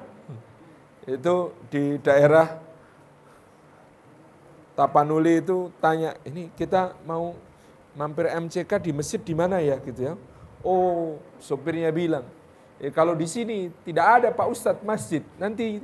[1.07, 2.59] itu di daerah
[4.75, 7.35] Tapanuli itu tanya, ini kita mau
[7.99, 10.15] mampir MCK di masjid di mana ya gitu ya.
[10.67, 12.27] Oh, sopirnya bilang,
[12.83, 15.79] eh, kalau di sini tidak ada Pak Ustadz masjid, nanti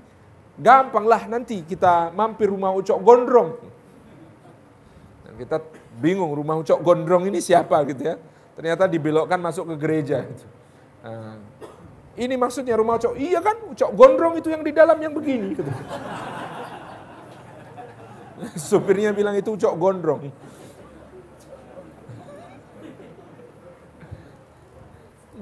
[0.58, 3.50] gampanglah nanti kita mampir rumah Ucok Gondrong.
[5.26, 5.62] Dan kita
[5.98, 8.18] bingung rumah Ucok Gondrong ini siapa gitu ya.
[8.54, 10.22] Ternyata dibelokkan masuk ke gereja.
[10.26, 10.46] Gitu.
[11.02, 11.38] Nah,
[12.14, 13.18] ini maksudnya rumah Ucok.
[13.18, 15.58] Iya kan, Ucok gondrong itu yang di dalam yang begini.
[15.58, 15.66] Gitu.
[18.70, 20.30] Supirnya bilang itu Ucok gondrong.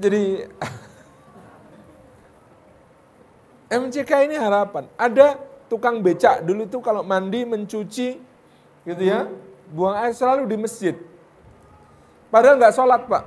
[0.03, 0.43] Jadi
[3.87, 4.91] MCK ini harapan.
[4.99, 5.39] Ada
[5.71, 8.19] tukang becak dulu tuh kalau mandi mencuci
[8.83, 9.31] gitu ya,
[9.71, 10.95] buang air selalu di masjid.
[12.27, 13.23] Padahal nggak sholat pak.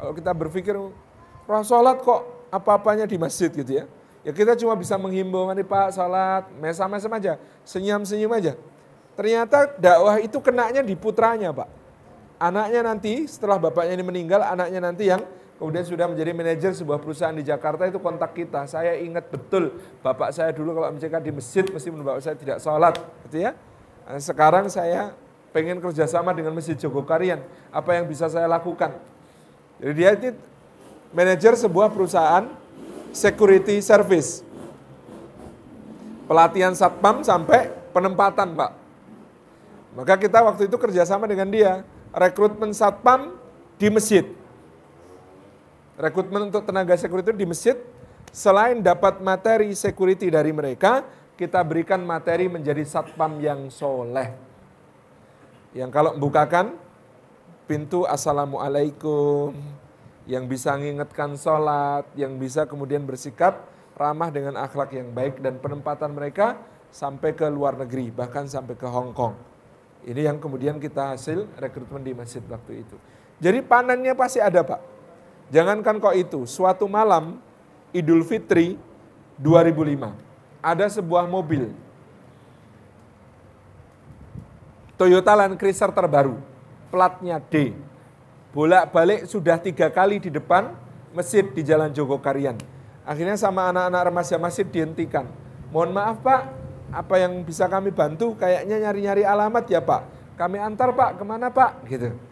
[0.00, 3.84] Kalau kita berpikir, roh sholat kok apa-apanya di masjid gitu ya.
[4.20, 8.52] Ya kita cuma bisa menghimbau nih Pak salat, mesam-mesam aja, senyum-senyum aja.
[9.16, 11.68] Ternyata dakwah itu kenanya di putranya Pak.
[12.36, 15.24] Anaknya nanti setelah bapaknya ini meninggal, anaknya nanti yang
[15.60, 18.64] kemudian sudah menjadi manajer sebuah perusahaan di Jakarta itu kontak kita.
[18.64, 22.96] Saya ingat betul bapak saya dulu kalau MCK di masjid meskipun bapak saya tidak sholat
[23.28, 23.52] gitu ya.
[24.08, 25.12] Nah, sekarang saya
[25.52, 27.44] pengen kerjasama dengan Masjid Jogokarian.
[27.68, 28.96] Apa yang bisa saya lakukan?
[29.78, 30.32] Jadi dia itu
[31.12, 32.48] manajer sebuah perusahaan
[33.12, 34.40] security service.
[36.24, 38.72] Pelatihan satpam sampai penempatan Pak.
[39.92, 41.82] Maka kita waktu itu kerjasama dengan dia,
[42.14, 43.34] rekrutmen satpam
[43.76, 44.39] di masjid.
[46.00, 47.76] Rekrutmen untuk tenaga security di masjid,
[48.32, 51.04] selain dapat materi security dari mereka,
[51.36, 54.32] kita berikan materi menjadi satpam yang soleh.
[55.76, 56.72] Yang kalau membukakan
[57.68, 59.52] pintu Assalamualaikum,
[60.24, 66.16] yang bisa mengingatkan sholat, yang bisa kemudian bersikap ramah dengan akhlak yang baik dan penempatan
[66.16, 66.56] mereka
[66.88, 69.36] sampai ke luar negeri, bahkan sampai ke Hong Kong.
[70.08, 72.96] Ini yang kemudian kita hasil rekrutmen di masjid waktu itu.
[73.36, 74.99] Jadi panennya pasti ada Pak.
[75.50, 77.42] Jangankan kok itu, suatu malam
[77.90, 78.78] Idul Fitri
[79.42, 80.14] 2005,
[80.62, 81.74] ada sebuah mobil
[84.94, 86.38] Toyota Land Cruiser terbaru
[86.92, 87.74] platnya D.
[88.52, 90.70] Bolak-balik sudah tiga kali di depan
[91.16, 92.54] masjid di Jalan Jogokarian.
[93.02, 95.24] Akhirnya sama anak-anak remaja masjid dihentikan.
[95.72, 96.42] Mohon maaf Pak,
[96.92, 98.36] apa yang bisa kami bantu?
[98.36, 100.02] Kayaknya nyari-nyari alamat ya Pak.
[100.36, 101.70] Kami antar Pak, ke mana Pak?
[101.88, 102.29] Gitu.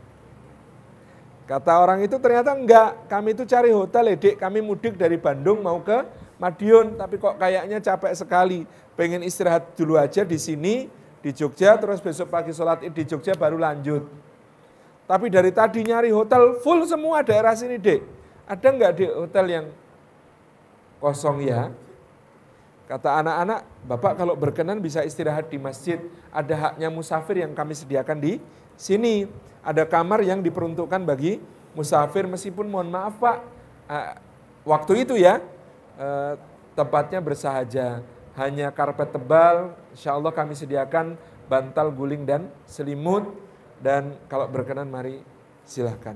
[1.49, 5.81] Kata orang itu ternyata enggak, kami itu cari hotel ya kami mudik dari Bandung mau
[5.81, 6.05] ke
[6.37, 10.87] Madiun, tapi kok kayaknya capek sekali, pengen istirahat dulu aja di sini,
[11.19, 14.07] di Jogja, terus besok pagi sholat id di Jogja baru lanjut.
[15.09, 18.05] Tapi dari tadi nyari hotel full semua daerah sini dek.
[18.45, 19.67] Ada nggak di hotel yang
[21.01, 21.73] kosong ya?
[22.87, 25.97] Kata anak-anak, Bapak kalau berkenan bisa istirahat di masjid.
[26.29, 28.37] Ada haknya musafir yang kami sediakan di
[28.77, 29.48] sini.
[29.63, 31.43] Ada kamar yang diperuntukkan bagi
[31.77, 33.39] musafir meskipun mohon maaf Pak,
[33.91, 34.15] eh,
[34.65, 35.43] waktu itu ya
[35.99, 36.35] eh,
[36.79, 38.01] tempatnya bersahaja.
[38.39, 41.19] Hanya karpet tebal, insya Allah kami sediakan
[41.51, 43.27] bantal guling dan selimut
[43.83, 45.25] dan kalau berkenan mari
[45.67, 46.15] silahkan.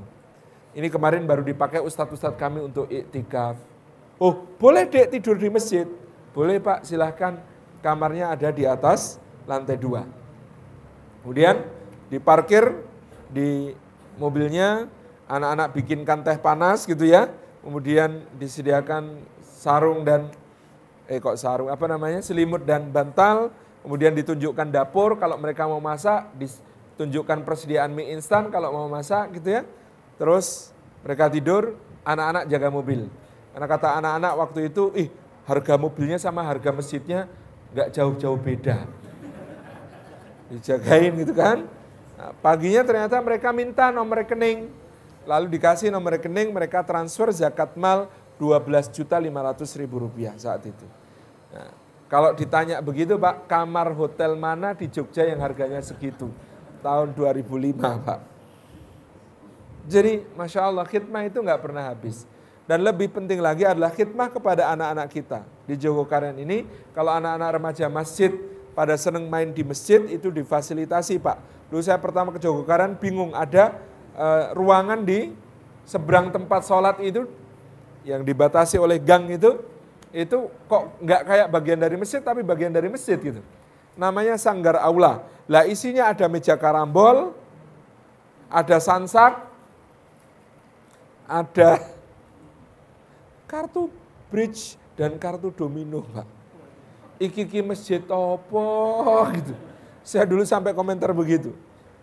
[0.73, 3.59] Ini kemarin baru dipakai ustadz-ustadz kami untuk iktikaf.
[4.17, 5.85] Oh boleh dek tidur di masjid?
[6.31, 7.43] Boleh pak silahkan.
[7.83, 10.07] Kamarnya ada di atas lantai dua.
[11.21, 11.67] Kemudian
[12.07, 12.79] diparkir
[13.33, 13.73] di
[14.21, 14.87] mobilnya,
[15.27, 17.33] anak-anak bikinkan teh panas gitu ya.
[17.65, 20.29] Kemudian disediakan sarung dan
[21.09, 23.49] eh kok sarung apa namanya selimut dan bantal.
[23.83, 26.31] Kemudian ditunjukkan dapur kalau mereka mau masak
[26.95, 29.67] tunjukkan persediaan mie instan kalau mau masak gitu ya.
[30.21, 30.71] Terus
[31.03, 31.75] mereka tidur,
[32.07, 33.11] anak-anak jaga mobil.
[33.51, 35.09] Karena kata anak-anak waktu itu, ih
[35.51, 37.27] harga mobilnya sama harga masjidnya
[37.75, 38.87] nggak jauh-jauh beda.
[40.53, 41.67] Dijagain gitu kan.
[42.23, 44.71] Nah, paginya ternyata mereka minta nomor rekening.
[45.27, 48.07] Lalu dikasih nomor rekening, mereka transfer zakat mal
[48.39, 50.87] 12 juta 500 ribu rupiah saat itu.
[51.51, 51.75] Nah,
[52.07, 56.31] kalau ditanya begitu Pak, kamar hotel mana di Jogja yang harganya segitu?
[56.83, 58.21] tahun 2005 Pak.
[59.87, 62.27] Jadi Masya Allah khidmah itu nggak pernah habis.
[62.67, 65.41] Dan lebih penting lagi adalah khidmah kepada anak-anak kita.
[65.67, 68.31] Di Jogokarian ini kalau anak-anak remaja masjid
[68.75, 71.39] pada seneng main di masjid itu difasilitasi Pak.
[71.73, 73.81] Dulu saya pertama ke Jogokarian bingung ada
[74.13, 75.33] e, ruangan di
[75.89, 77.25] seberang tempat sholat itu
[78.05, 79.57] yang dibatasi oleh gang itu
[80.13, 83.41] itu kok nggak kayak bagian dari masjid tapi bagian dari masjid gitu.
[83.97, 85.25] Namanya sanggar aula.
[85.49, 87.33] Lah isinya ada meja karambol,
[88.53, 89.41] ada sansak,
[91.25, 91.81] ada
[93.49, 93.89] kartu
[94.29, 96.29] bridge dan kartu domino, Pak.
[97.17, 99.72] Iki-iki masjid topo gitu.
[100.03, 101.55] Saya dulu sampai komentar begitu.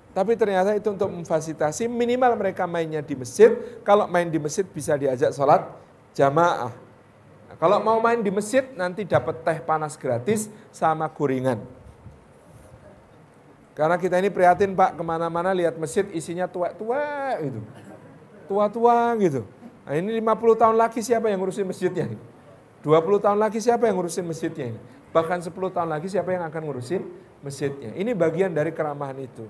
[0.10, 3.54] Tapi ternyata itu untuk memfasilitasi minimal mereka mainnya di masjid.
[3.86, 5.70] Kalau main di masjid bisa diajak sholat
[6.18, 6.74] jamaah.
[7.46, 11.62] Nah, kalau mau main di masjid nanti dapat teh panas gratis sama gorengan.
[13.78, 17.60] Karena kita ini prihatin Pak, ke mana-mana lihat masjid isinya tua-tua gitu.
[18.52, 19.48] Tua-tua gitu.
[19.88, 22.12] Nah ini 50 tahun lagi siapa yang ngurusin masjidnya?
[22.84, 24.76] 20 tahun lagi siapa yang ngurusin masjidnya?
[25.16, 27.08] Bahkan 10 tahun lagi siapa yang akan ngurusin
[27.44, 27.96] masjidnya?
[27.96, 29.48] Ini bagian dari keramahan itu.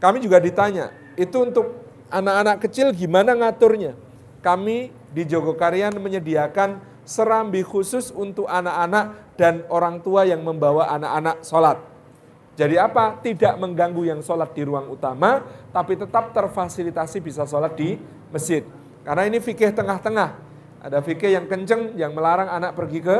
[0.00, 1.76] Kami juga ditanya, itu untuk
[2.08, 3.92] anak-anak kecil gimana ngaturnya?
[4.40, 11.78] Kami di Jogokarian menyediakan serambi khusus untuk anak-anak dan orang tua yang membawa anak-anak sholat.
[12.56, 13.20] Jadi apa?
[13.20, 17.96] Tidak mengganggu yang sholat di ruang utama, tapi tetap terfasilitasi bisa sholat di
[18.32, 18.64] masjid.
[19.04, 20.36] Karena ini fikih tengah-tengah.
[20.80, 23.18] Ada fikih yang kenceng, yang melarang anak pergi ke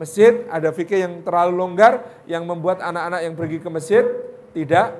[0.00, 0.48] masjid.
[0.48, 4.04] Ada fikih yang terlalu longgar, yang membuat anak-anak yang pergi ke masjid
[4.56, 4.96] tidak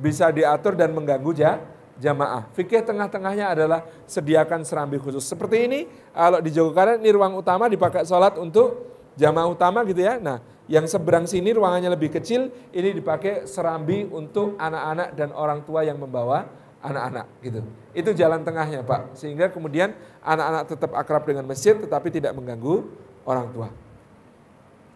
[0.00, 1.60] bisa diatur dan mengganggu ja,
[2.00, 2.48] jamaah.
[2.56, 5.22] Fikih tengah-tengahnya adalah sediakan serambi khusus.
[5.22, 5.80] Seperti ini,
[6.16, 8.88] kalau di Jogokarian ini ruang utama dipakai sholat untuk
[9.20, 10.16] jamaah utama gitu ya.
[10.16, 15.84] Nah, yang seberang sini ruangannya lebih kecil, ini dipakai serambi untuk anak-anak dan orang tua
[15.84, 16.48] yang membawa
[16.82, 17.60] anak-anak gitu.
[17.94, 19.14] Itu jalan tengahnya Pak.
[19.14, 22.82] Sehingga kemudian anak-anak tetap akrab dengan masjid tetapi tidak mengganggu
[23.22, 23.68] orang tua.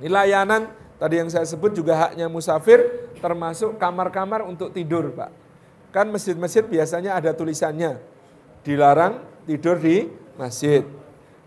[0.01, 2.80] Ini layanan Tadi yang saya sebut juga haknya musafir
[3.20, 5.30] termasuk kamar-kamar untuk tidur Pak.
[5.92, 8.01] Kan masjid-masjid biasanya ada tulisannya,
[8.64, 10.09] dilarang tidur di
[10.40, 10.84] masjid.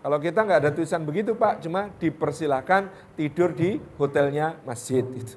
[0.00, 5.02] Kalau kita nggak ada tulisan begitu Pak, cuma dipersilahkan tidur di hotelnya masjid.
[5.02, 5.34] Gitu.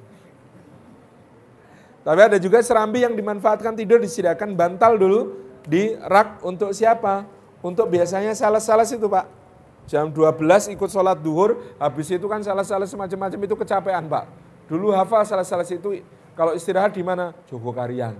[2.06, 5.22] Tapi ada juga serambi yang dimanfaatkan tidur disediakan bantal dulu
[5.66, 7.26] di rak untuk siapa?
[7.66, 9.43] Untuk biasanya salah-salah itu Pak
[9.84, 14.26] Jam 12 ikut sholat duhur, habis itu kan salah-salah semacam-macam itu kecapean Pak.
[14.72, 16.00] Dulu hafal salah-salah itu
[16.34, 17.36] kalau istirahat di mana?
[17.52, 18.16] Jogokarian.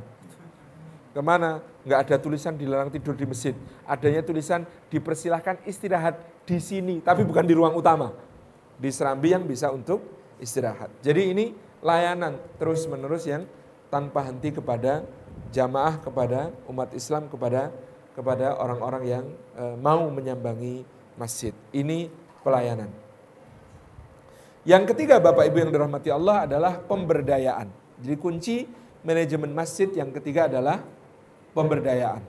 [1.14, 1.64] Ke mana?
[1.86, 3.56] Enggak ada tulisan dilarang tidur di masjid.
[3.88, 8.12] Adanya tulisan dipersilahkan istirahat di sini, tapi bukan di ruang utama.
[8.78, 10.04] Di serambi yang bisa untuk
[10.42, 10.92] istirahat.
[11.00, 11.46] Jadi ini
[11.80, 13.48] layanan terus-menerus yang
[13.88, 15.06] tanpa henti kepada
[15.54, 17.70] jamaah, kepada umat Islam, kepada
[18.14, 19.26] kepada orang-orang yang
[19.58, 20.86] e, mau menyambangi
[21.20, 21.54] masjid.
[21.72, 22.10] Ini
[22.42, 22.90] pelayanan.
[24.64, 27.68] Yang ketiga Bapak Ibu yang dirahmati Allah adalah pemberdayaan.
[28.00, 28.64] Jadi kunci
[29.04, 30.80] manajemen masjid yang ketiga adalah
[31.52, 32.24] pemberdayaan.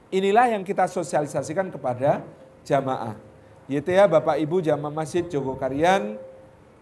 [0.08, 2.24] Inilah yang kita sosialisasikan kepada
[2.64, 3.20] jamaah.
[3.68, 6.16] Yaitu ya Bapak Ibu jamaah Masjid Jogokarian,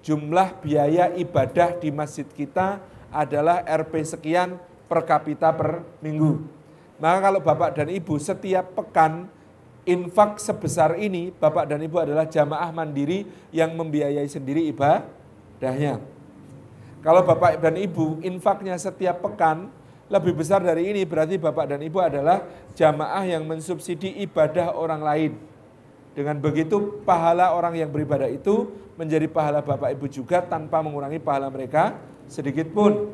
[0.05, 2.77] jumlah biaya ibadah di masjid kita
[3.09, 6.37] adalah RP sekian per kapita per minggu.
[7.01, 9.25] Maka kalau Bapak dan Ibu setiap pekan
[9.89, 15.16] infak sebesar ini, Bapak dan Ibu adalah jamaah mandiri yang membiayai sendiri ibadah
[15.61, 16.01] dahnya.
[17.05, 19.69] Kalau Bapak dan Ibu infaknya setiap pekan
[20.07, 22.43] lebih besar dari ini berarti Bapak dan Ibu adalah
[22.73, 25.31] jamaah yang mensubsidi ibadah orang lain.
[26.17, 31.53] Dengan begitu pahala orang yang beribadah itu menjadi pahala Bapak Ibu juga tanpa mengurangi pahala
[31.53, 31.93] mereka
[32.25, 33.13] sedikit pun.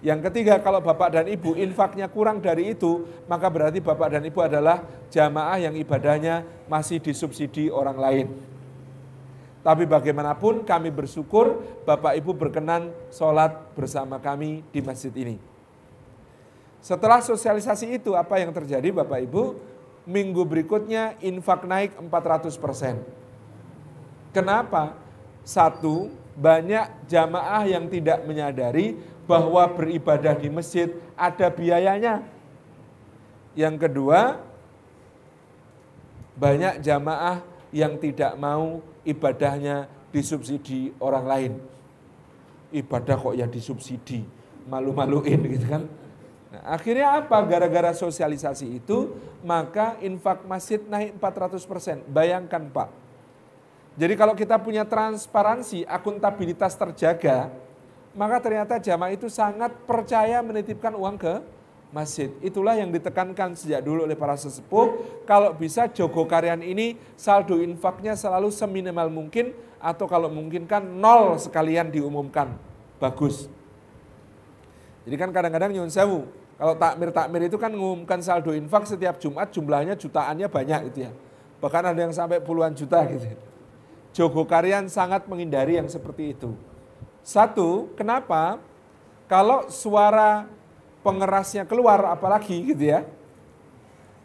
[0.00, 4.40] Yang ketiga, kalau Bapak dan Ibu infaknya kurang dari itu, maka berarti Bapak dan Ibu
[4.40, 4.80] adalah
[5.12, 6.40] jamaah yang ibadahnya
[6.72, 8.26] masih disubsidi orang lain.
[9.60, 15.36] Tapi bagaimanapun kami bersyukur Bapak Ibu berkenan sholat bersama kami di masjid ini.
[16.80, 19.42] Setelah sosialisasi itu apa yang terjadi Bapak Ibu?
[20.08, 23.04] Minggu berikutnya infak naik 400 persen.
[24.32, 24.96] Kenapa?
[25.44, 26.08] Satu,
[26.40, 28.96] banyak jamaah yang tidak menyadari
[29.28, 32.24] bahwa beribadah di masjid ada biayanya.
[33.52, 34.40] Yang kedua,
[36.40, 41.52] banyak jamaah yang tidak mau ibadahnya disubsidi orang lain.
[42.70, 44.22] Ibadah kok ya disubsidi,
[44.70, 45.82] malu-maluin gitu kan.
[46.50, 47.38] Nah, akhirnya apa?
[47.46, 52.06] Gara-gara sosialisasi itu, maka infak masjid naik 400%.
[52.10, 52.88] Bayangkan Pak.
[53.98, 57.50] Jadi kalau kita punya transparansi, akuntabilitas terjaga,
[58.14, 61.34] maka ternyata jamaah itu sangat percaya menitipkan uang ke
[61.90, 62.30] masjid.
[62.40, 65.22] Itulah yang ditekankan sejak dulu oleh para sesepuh.
[65.26, 71.36] Kalau bisa Jogo Karyan ini saldo infaknya selalu seminimal mungkin atau kalau mungkin kan nol
[71.38, 72.54] sekalian diumumkan.
[73.02, 73.50] Bagus.
[75.08, 76.28] Jadi kan kadang-kadang nyun sewu,
[76.60, 81.12] kalau takmir-takmir itu kan mengumumkan saldo infak setiap Jumat jumlahnya jutaannya banyak gitu ya.
[81.60, 83.24] Bahkan ada yang sampai puluhan juta gitu.
[84.12, 86.52] Jogo Karyan sangat menghindari yang seperti itu.
[87.24, 88.60] Satu, kenapa?
[89.30, 90.50] Kalau suara
[91.00, 93.04] pengerasnya keluar apalagi gitu ya.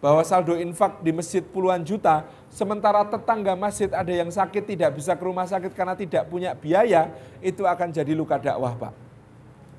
[0.03, 5.17] Bahwa saldo infak di masjid puluhan juta, sementara tetangga masjid ada yang sakit tidak bisa
[5.17, 7.09] ke rumah sakit karena tidak punya biaya,
[7.41, 8.93] itu akan jadi luka dakwah Pak.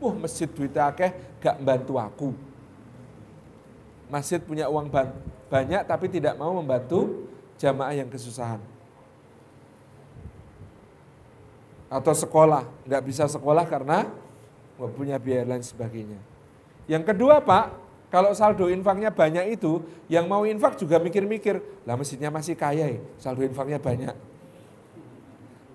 [0.02, 2.28] Wah masjid duitnya akeh gak membantu aku.
[4.10, 4.90] Masjid punya uang
[5.46, 8.58] banyak tapi tidak mau membantu jamaah yang kesusahan.
[11.86, 14.10] Atau sekolah, nggak bisa sekolah karena
[14.74, 16.18] nggak punya biaya lain sebagainya.
[16.86, 22.30] Yang kedua Pak, kalau saldo infaknya banyak itu, yang mau infak juga mikir-mikir, lah masjidnya
[22.30, 24.14] masih kaya ya, saldo infaknya banyak.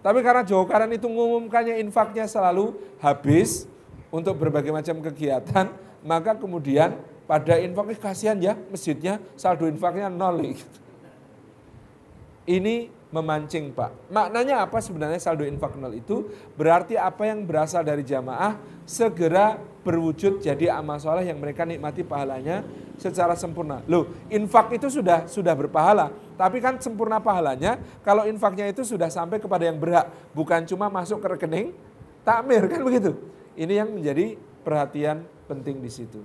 [0.02, 3.70] Tapi karena Jokaran itu mengumumkannya infaknya selalu habis
[4.10, 5.70] untuk berbagai macam kegiatan,
[6.02, 6.98] maka kemudian
[7.30, 10.58] pada infaknya kasihan ya masjidnya saldo infaknya nol.
[12.50, 14.10] Ini memancing Pak.
[14.10, 16.34] Maknanya apa sebenarnya saldo infak nol itu?
[16.58, 18.58] Berarti apa yang berasal dari jamaah
[18.92, 19.56] segera
[19.88, 22.68] berwujud jadi amal soleh yang mereka nikmati pahalanya
[23.00, 23.80] secara sempurna.
[23.88, 29.40] Loh, infak itu sudah sudah berpahala, tapi kan sempurna pahalanya kalau infaknya itu sudah sampai
[29.40, 31.68] kepada yang berhak, bukan cuma masuk ke rekening
[32.28, 33.16] takmir kan begitu.
[33.56, 36.22] Ini yang menjadi perhatian penting di situ.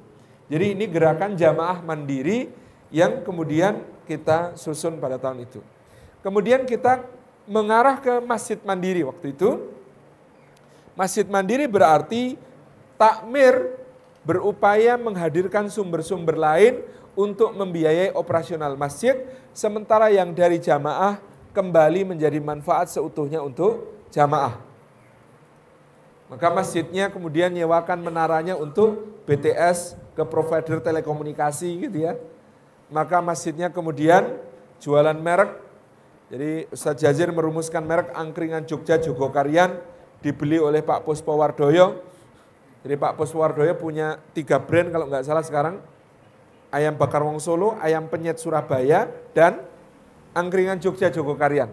[0.46, 2.50] Jadi ini gerakan jamaah mandiri
[2.90, 5.58] yang kemudian kita susun pada tahun itu.
[6.22, 7.02] Kemudian kita
[7.46, 9.74] mengarah ke masjid mandiri waktu itu.
[10.94, 12.38] Masjid mandiri berarti
[12.96, 13.78] takmir
[14.26, 16.82] berupaya menghadirkan sumber-sumber lain
[17.16, 19.16] untuk membiayai operasional masjid,
[19.56, 21.16] sementara yang dari jamaah
[21.56, 24.60] kembali menjadi manfaat seutuhnya untuk jamaah.
[26.26, 32.18] Maka masjidnya kemudian nyewakan menaranya untuk BTS ke provider telekomunikasi gitu ya.
[32.90, 34.34] Maka masjidnya kemudian
[34.82, 35.66] jualan merek
[36.26, 39.78] jadi Ustadz Jazir merumuskan merek angkringan Jogja Jogokarian
[40.18, 42.02] dibeli oleh Pak Puspo Wardoyo.
[42.84, 45.78] Jadi Pak Puspo Wardoyo punya tiga brand kalau nggak salah sekarang.
[46.74, 49.62] Ayam bakar wong Solo, ayam penyet Surabaya, dan
[50.34, 51.70] angkringan Jogja Jogokarian.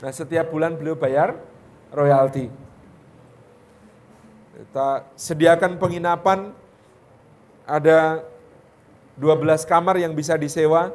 [0.00, 1.36] Nah setiap bulan beliau bayar
[1.92, 2.48] royalti.
[4.56, 6.52] Kita sediakan penginapan,
[7.68, 8.24] ada
[9.20, 10.92] 12 kamar yang bisa disewa,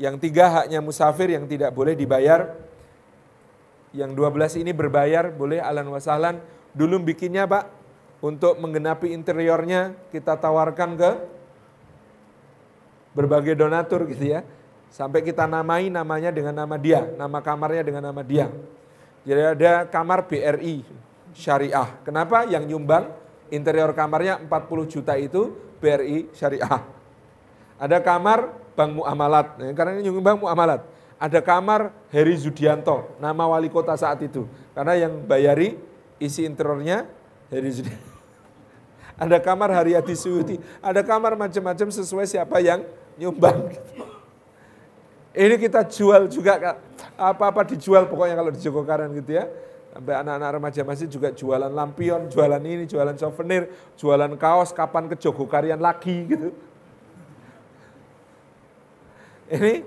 [0.00, 2.58] yang tiga haknya musafir yang tidak boleh dibayar.
[3.92, 6.40] Yang dua belas ini berbayar, boleh alan wasalan.
[6.72, 7.68] Dulu bikinnya Pak,
[8.22, 11.10] untuk menggenapi interiornya kita tawarkan ke
[13.12, 14.40] berbagai donatur gitu ya.
[14.92, 18.46] Sampai kita namai namanya dengan nama dia, nama kamarnya dengan nama dia.
[19.24, 20.84] Jadi ada kamar BRI
[21.32, 21.88] syariah.
[22.04, 22.44] Kenapa?
[22.44, 23.08] Yang nyumbang
[23.48, 26.84] interior kamarnya 40 juta itu BRI syariah.
[27.80, 29.46] Ada kamar Bank Muamalat.
[29.58, 30.84] Nah, karena ini Bank Muamalat.
[31.22, 34.42] Ada kamar Heri Zudianto, nama wali kota saat itu.
[34.74, 35.78] Karena yang bayari
[36.18, 37.06] isi interiornya
[37.46, 38.11] Heri Zudianto.
[39.16, 42.82] Ada kamar Haryati Suyuti, ada kamar macam-macam sesuai siapa yang
[43.20, 43.72] nyumbang.
[45.32, 46.76] Ini kita jual juga,
[47.16, 49.48] apa-apa dijual pokoknya kalau di Jogokaran gitu ya.
[49.92, 53.68] Sampai anak-anak remaja masih juga jualan lampion, jualan ini, jualan souvenir,
[54.00, 56.52] jualan kaos, kapan ke Jogokarian lagi gitu
[59.52, 59.84] ini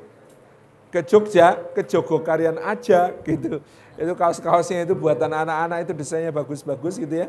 [0.93, 3.59] ke Jogja, ke Jogokarian aja gitu.
[3.97, 7.27] Itu kaos-kaosnya itu buatan anak-anak itu desainnya bagus-bagus gitu ya.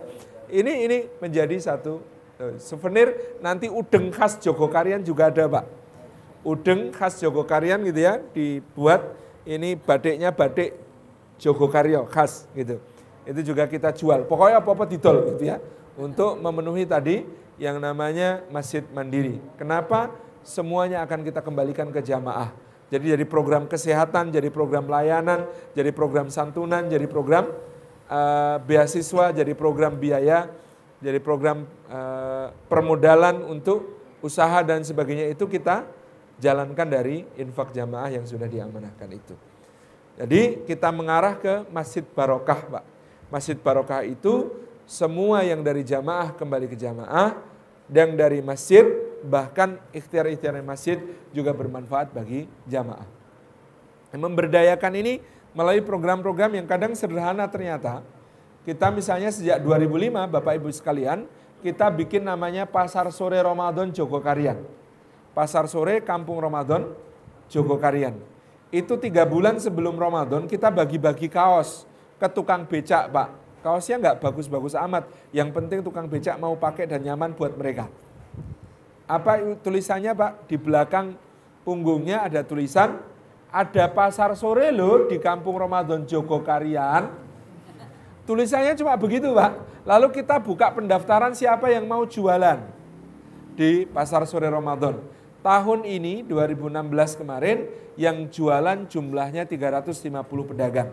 [0.50, 2.02] Ini ini menjadi satu
[2.38, 5.64] eh, souvenir nanti udeng khas Jogokarian juga ada Pak.
[6.46, 9.16] Udeng khas Jogokarian gitu ya dibuat
[9.46, 10.74] ini batiknya batik
[11.42, 12.78] Jogokaryo khas gitu.
[13.26, 14.24] Itu juga kita jual.
[14.24, 15.58] Pokoknya apa-apa didol gitu ya.
[15.98, 17.26] Untuk memenuhi tadi
[17.58, 19.40] yang namanya Masjid Mandiri.
[19.58, 20.12] Kenapa?
[20.46, 22.54] semuanya akan kita kembalikan ke jamaah.
[22.86, 27.50] Jadi jadi program kesehatan, jadi program layanan, jadi program santunan, jadi program
[28.10, 30.50] uh, beasiswa, jadi program biaya,
[31.02, 35.84] jadi program uh, permodalan untuk usaha dan sebagainya itu kita
[36.40, 39.34] jalankan dari infak jamaah yang sudah diamanahkan itu.
[40.16, 42.84] Jadi kita mengarah ke Masjid Barokah, Pak.
[43.28, 44.48] Masjid Barokah itu
[44.88, 47.36] semua yang dari jamaah kembali ke jamaah,
[47.86, 48.82] dan dari masjid
[49.22, 50.98] bahkan ikhtiar-ikhtiar masjid
[51.30, 53.06] juga bermanfaat bagi jamaah.
[54.16, 55.20] Memberdayakan ini
[55.56, 58.04] melalui program-program yang kadang sederhana ternyata.
[58.68, 61.24] Kita misalnya sejak 2005 Bapak Ibu sekalian,
[61.64, 64.60] kita bikin namanya Pasar Sore Ramadan Jogokarian.
[65.32, 66.92] Pasar Sore Kampung Ramadan
[67.48, 68.20] Jogokarian.
[68.68, 71.88] Itu tiga bulan sebelum Ramadan kita bagi-bagi kaos
[72.20, 73.28] ke tukang becak Pak.
[73.64, 75.08] Kaosnya nggak bagus-bagus amat.
[75.32, 77.88] Yang penting tukang becak mau pakai dan nyaman buat mereka.
[79.08, 80.50] Apa tulisannya Pak?
[80.50, 81.14] Di belakang
[81.62, 82.98] punggungnya ada tulisan,
[83.56, 87.08] ada pasar sore loh di kampung Ramadan Jogokarian.
[88.28, 89.80] Tulisannya cuma begitu Pak.
[89.88, 92.60] Lalu kita buka pendaftaran siapa yang mau jualan
[93.56, 95.00] di pasar sore Ramadan.
[95.40, 97.64] Tahun ini 2016 kemarin
[97.96, 100.12] yang jualan jumlahnya 350
[100.52, 100.92] pedagang.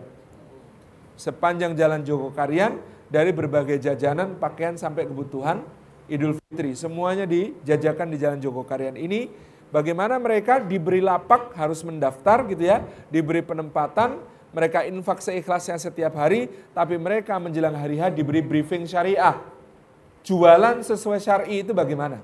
[1.20, 2.80] Sepanjang jalan Jogokarian
[3.12, 5.60] dari berbagai jajanan, pakaian sampai kebutuhan
[6.08, 6.72] Idul Fitri.
[6.78, 9.52] Semuanya dijajakan di Jalan Jogokarian ini.
[9.74, 14.22] Bagaimana mereka diberi lapak harus mendaftar gitu ya, diberi penempatan,
[14.54, 19.34] mereka infak seikhlasnya setiap hari, tapi mereka menjelang hari H diberi briefing syariah.
[20.22, 22.22] Jualan sesuai syari itu bagaimana?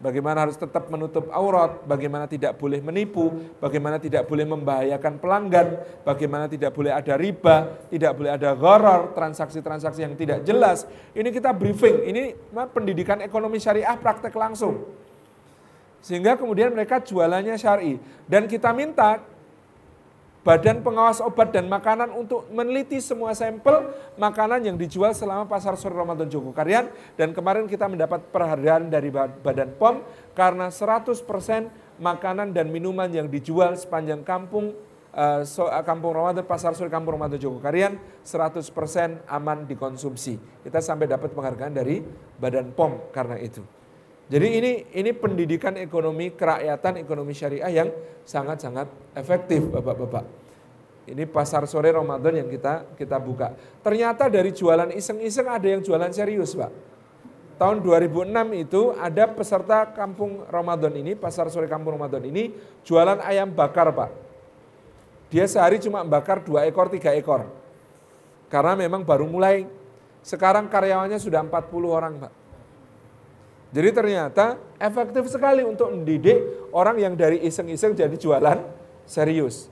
[0.00, 6.48] bagaimana harus tetap menutup aurat, bagaimana tidak boleh menipu, bagaimana tidak boleh membahayakan pelanggan, bagaimana
[6.48, 10.88] tidak boleh ada riba, tidak boleh ada gharar, transaksi-transaksi yang tidak jelas.
[11.12, 12.32] Ini kita briefing, ini
[12.72, 14.88] pendidikan ekonomi syariah praktek langsung.
[16.00, 18.00] Sehingga kemudian mereka jualannya syari.
[18.24, 19.20] Dan kita minta
[20.40, 25.92] Badan Pengawas Obat dan Makanan untuk meneliti semua sampel makanan yang dijual selama pasar sore
[25.92, 26.88] Ramadan Jogokarian
[27.20, 30.00] dan kemarin kita mendapat perhargaan dari Badan POM
[30.32, 31.20] karena 100%
[32.00, 34.72] makanan dan minuman yang dijual sepanjang kampung
[35.12, 38.64] uh, so, uh, Kampung Ramadan Pasar Sore Kampung Ramadan Jogokarian 100%
[39.28, 40.40] aman dikonsumsi.
[40.64, 42.00] Kita sampai dapat penghargaan dari
[42.40, 43.60] Badan POM karena itu.
[44.30, 47.90] Jadi ini ini pendidikan ekonomi kerakyatan ekonomi syariah yang
[48.22, 48.86] sangat-sangat
[49.18, 50.22] efektif Bapak-bapak.
[51.10, 53.50] Ini pasar sore Ramadan yang kita kita buka.
[53.82, 56.70] Ternyata dari jualan iseng-iseng ada yang jualan serius, Pak.
[57.58, 62.54] Tahun 2006 itu ada peserta kampung Ramadan ini, pasar sore kampung Ramadan ini
[62.86, 64.10] jualan ayam bakar, Pak.
[65.34, 67.50] Dia sehari cuma bakar dua ekor, tiga ekor.
[68.46, 69.66] Karena memang baru mulai.
[70.22, 72.39] Sekarang karyawannya sudah 40 orang, Pak.
[73.70, 78.58] Jadi ternyata efektif sekali untuk mendidik orang yang dari iseng-iseng jadi jualan
[79.06, 79.70] serius.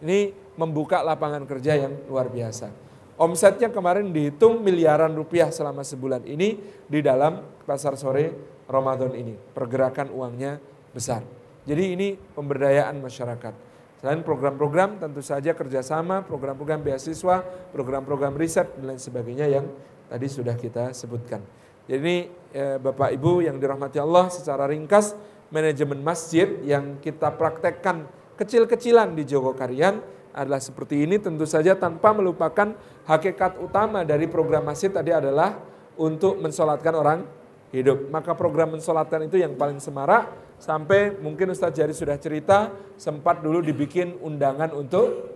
[0.00, 2.72] Ini membuka lapangan kerja yang luar biasa.
[3.14, 6.58] Omsetnya kemarin dihitung miliaran rupiah selama sebulan ini
[6.88, 8.34] di dalam pasar sore
[8.66, 9.36] Ramadan ini.
[9.36, 10.58] Pergerakan uangnya
[10.90, 11.22] besar.
[11.64, 13.54] Jadi ini pemberdayaan masyarakat.
[14.02, 17.40] Selain program-program tentu saja kerjasama, program-program beasiswa,
[17.72, 19.64] program-program riset dan lain sebagainya yang
[20.12, 21.40] tadi sudah kita sebutkan.
[21.84, 25.12] Jadi eh, Bapak Ibu yang dirahmati Allah secara ringkas
[25.52, 28.08] manajemen masjid yang kita praktekkan
[28.40, 30.00] kecil-kecilan di Jogokarian
[30.34, 32.74] adalah seperti ini tentu saja tanpa melupakan
[33.06, 35.60] hakikat utama dari program masjid tadi adalah
[35.94, 37.22] untuk mensolatkan orang
[37.70, 38.10] hidup.
[38.10, 43.62] Maka program mensolatkan itu yang paling semarak sampai mungkin Ustadz Jari sudah cerita sempat dulu
[43.62, 45.34] dibikin undangan untuk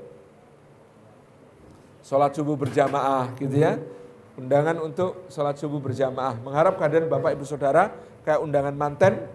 [2.02, 3.76] sholat subuh berjamaah gitu ya
[4.38, 6.38] undangan untuk sholat subuh berjamaah.
[6.38, 7.90] Mengharap kehadiran Bapak Ibu Saudara
[8.22, 9.26] kayak undangan manten,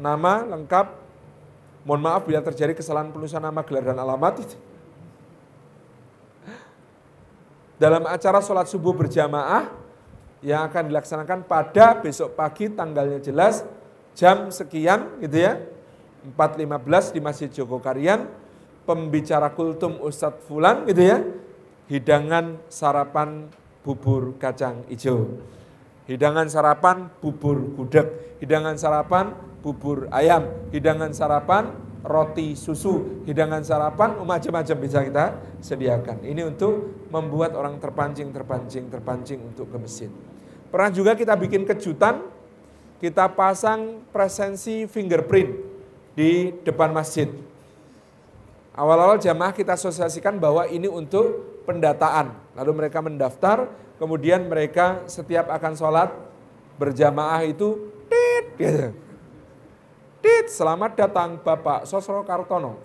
[0.00, 0.86] nama lengkap,
[1.84, 4.56] mohon maaf bila terjadi kesalahan penulisan nama, gelar dan alamat.
[7.76, 9.68] Dalam acara sholat subuh berjamaah
[10.40, 13.64] yang akan dilaksanakan pada besok pagi tanggalnya jelas
[14.16, 15.60] jam sekian gitu ya
[16.36, 18.28] 4.15 di Masjid Jogokarian
[18.88, 21.24] pembicara kultum Ustadz Fulan gitu ya
[21.92, 23.48] hidangan sarapan
[23.84, 25.40] bubur kacang hijau.
[26.10, 29.30] Hidangan sarapan bubur gudeg, hidangan sarapan
[29.62, 31.70] bubur ayam, hidangan sarapan
[32.00, 35.26] roti susu, hidangan sarapan macam-macam bisa kita
[35.60, 36.24] sediakan.
[36.24, 40.10] Ini untuk membuat orang terpancing, terpancing, terpancing untuk ke masjid.
[40.72, 42.24] Pernah juga kita bikin kejutan,
[42.98, 45.50] kita pasang presensi fingerprint
[46.16, 47.28] di depan masjid.
[48.74, 52.32] Awal-awal jamaah kita asosiasikan bahwa ini untuk pendataan.
[52.56, 53.68] Lalu mereka mendaftar,
[54.00, 56.10] kemudian mereka setiap akan sholat
[56.80, 58.88] berjamaah itu tit gitu.
[60.20, 62.80] Tit, selamat datang Bapak Sosro Kartono.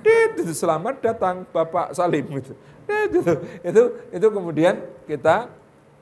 [0.00, 2.56] Tit, itu selamat datang Bapak Salim gitu.
[2.88, 5.52] Tit, itu, itu, itu kemudian kita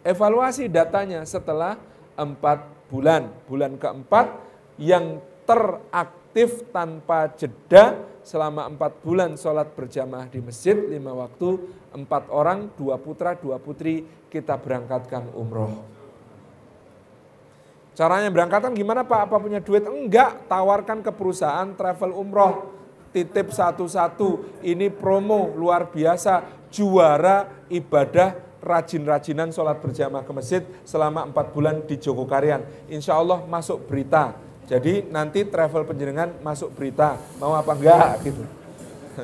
[0.06, 1.74] evaluasi datanya setelah
[2.14, 3.34] empat bulan.
[3.50, 4.30] Bulan keempat
[4.78, 11.62] yang teraktif tanpa jeda selama empat bulan sholat berjamaah di masjid lima waktu
[11.94, 15.86] empat orang dua putra dua putri kita berangkatkan umroh.
[17.94, 19.30] Caranya berangkatkan gimana Pak?
[19.30, 19.86] Apa punya duit?
[19.86, 22.76] Enggak, tawarkan ke perusahaan travel umroh.
[23.08, 31.56] Titip satu-satu, ini promo luar biasa, juara ibadah rajin-rajinan sholat berjamaah ke masjid selama empat
[31.56, 32.60] bulan di Jogokarian.
[32.92, 34.36] Insya Allah masuk berita
[34.66, 38.42] jadi nanti travel penjenengan masuk berita, mau apa enggak gitu.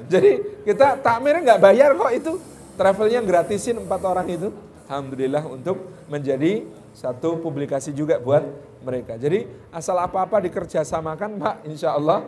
[0.07, 2.33] Jadi kita takmirnya enggak bayar kok itu.
[2.79, 4.49] Travelnya gratisin empat orang itu.
[4.87, 6.63] Alhamdulillah untuk menjadi
[6.95, 8.47] satu publikasi juga buat
[8.87, 9.19] mereka.
[9.19, 12.23] Jadi asal apa-apa dikerjasamakan Pak, insya Allah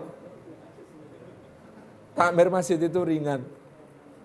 [2.19, 3.47] takmir masjid itu ringan.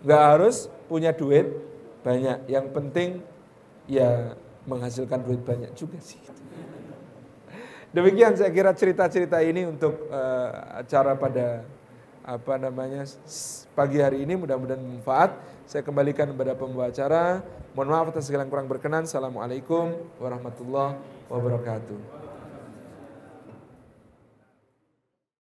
[0.01, 1.45] Enggak harus punya duit
[2.01, 2.49] banyak.
[2.49, 3.09] Yang penting
[3.85, 4.33] ya
[4.65, 6.17] menghasilkan duit banyak juga sih.
[7.89, 11.65] Demikian saya kira cerita-cerita ini untuk uh, acara pada
[12.21, 13.01] apa namanya
[13.73, 15.33] pagi hari ini mudah-mudahan bermanfaat.
[15.65, 17.41] Saya kembalikan kepada pembawa acara.
[17.73, 19.09] Mohon maaf atas segala kurang berkenan.
[19.09, 21.01] Assalamualaikum warahmatullahi
[21.33, 22.18] wabarakatuh.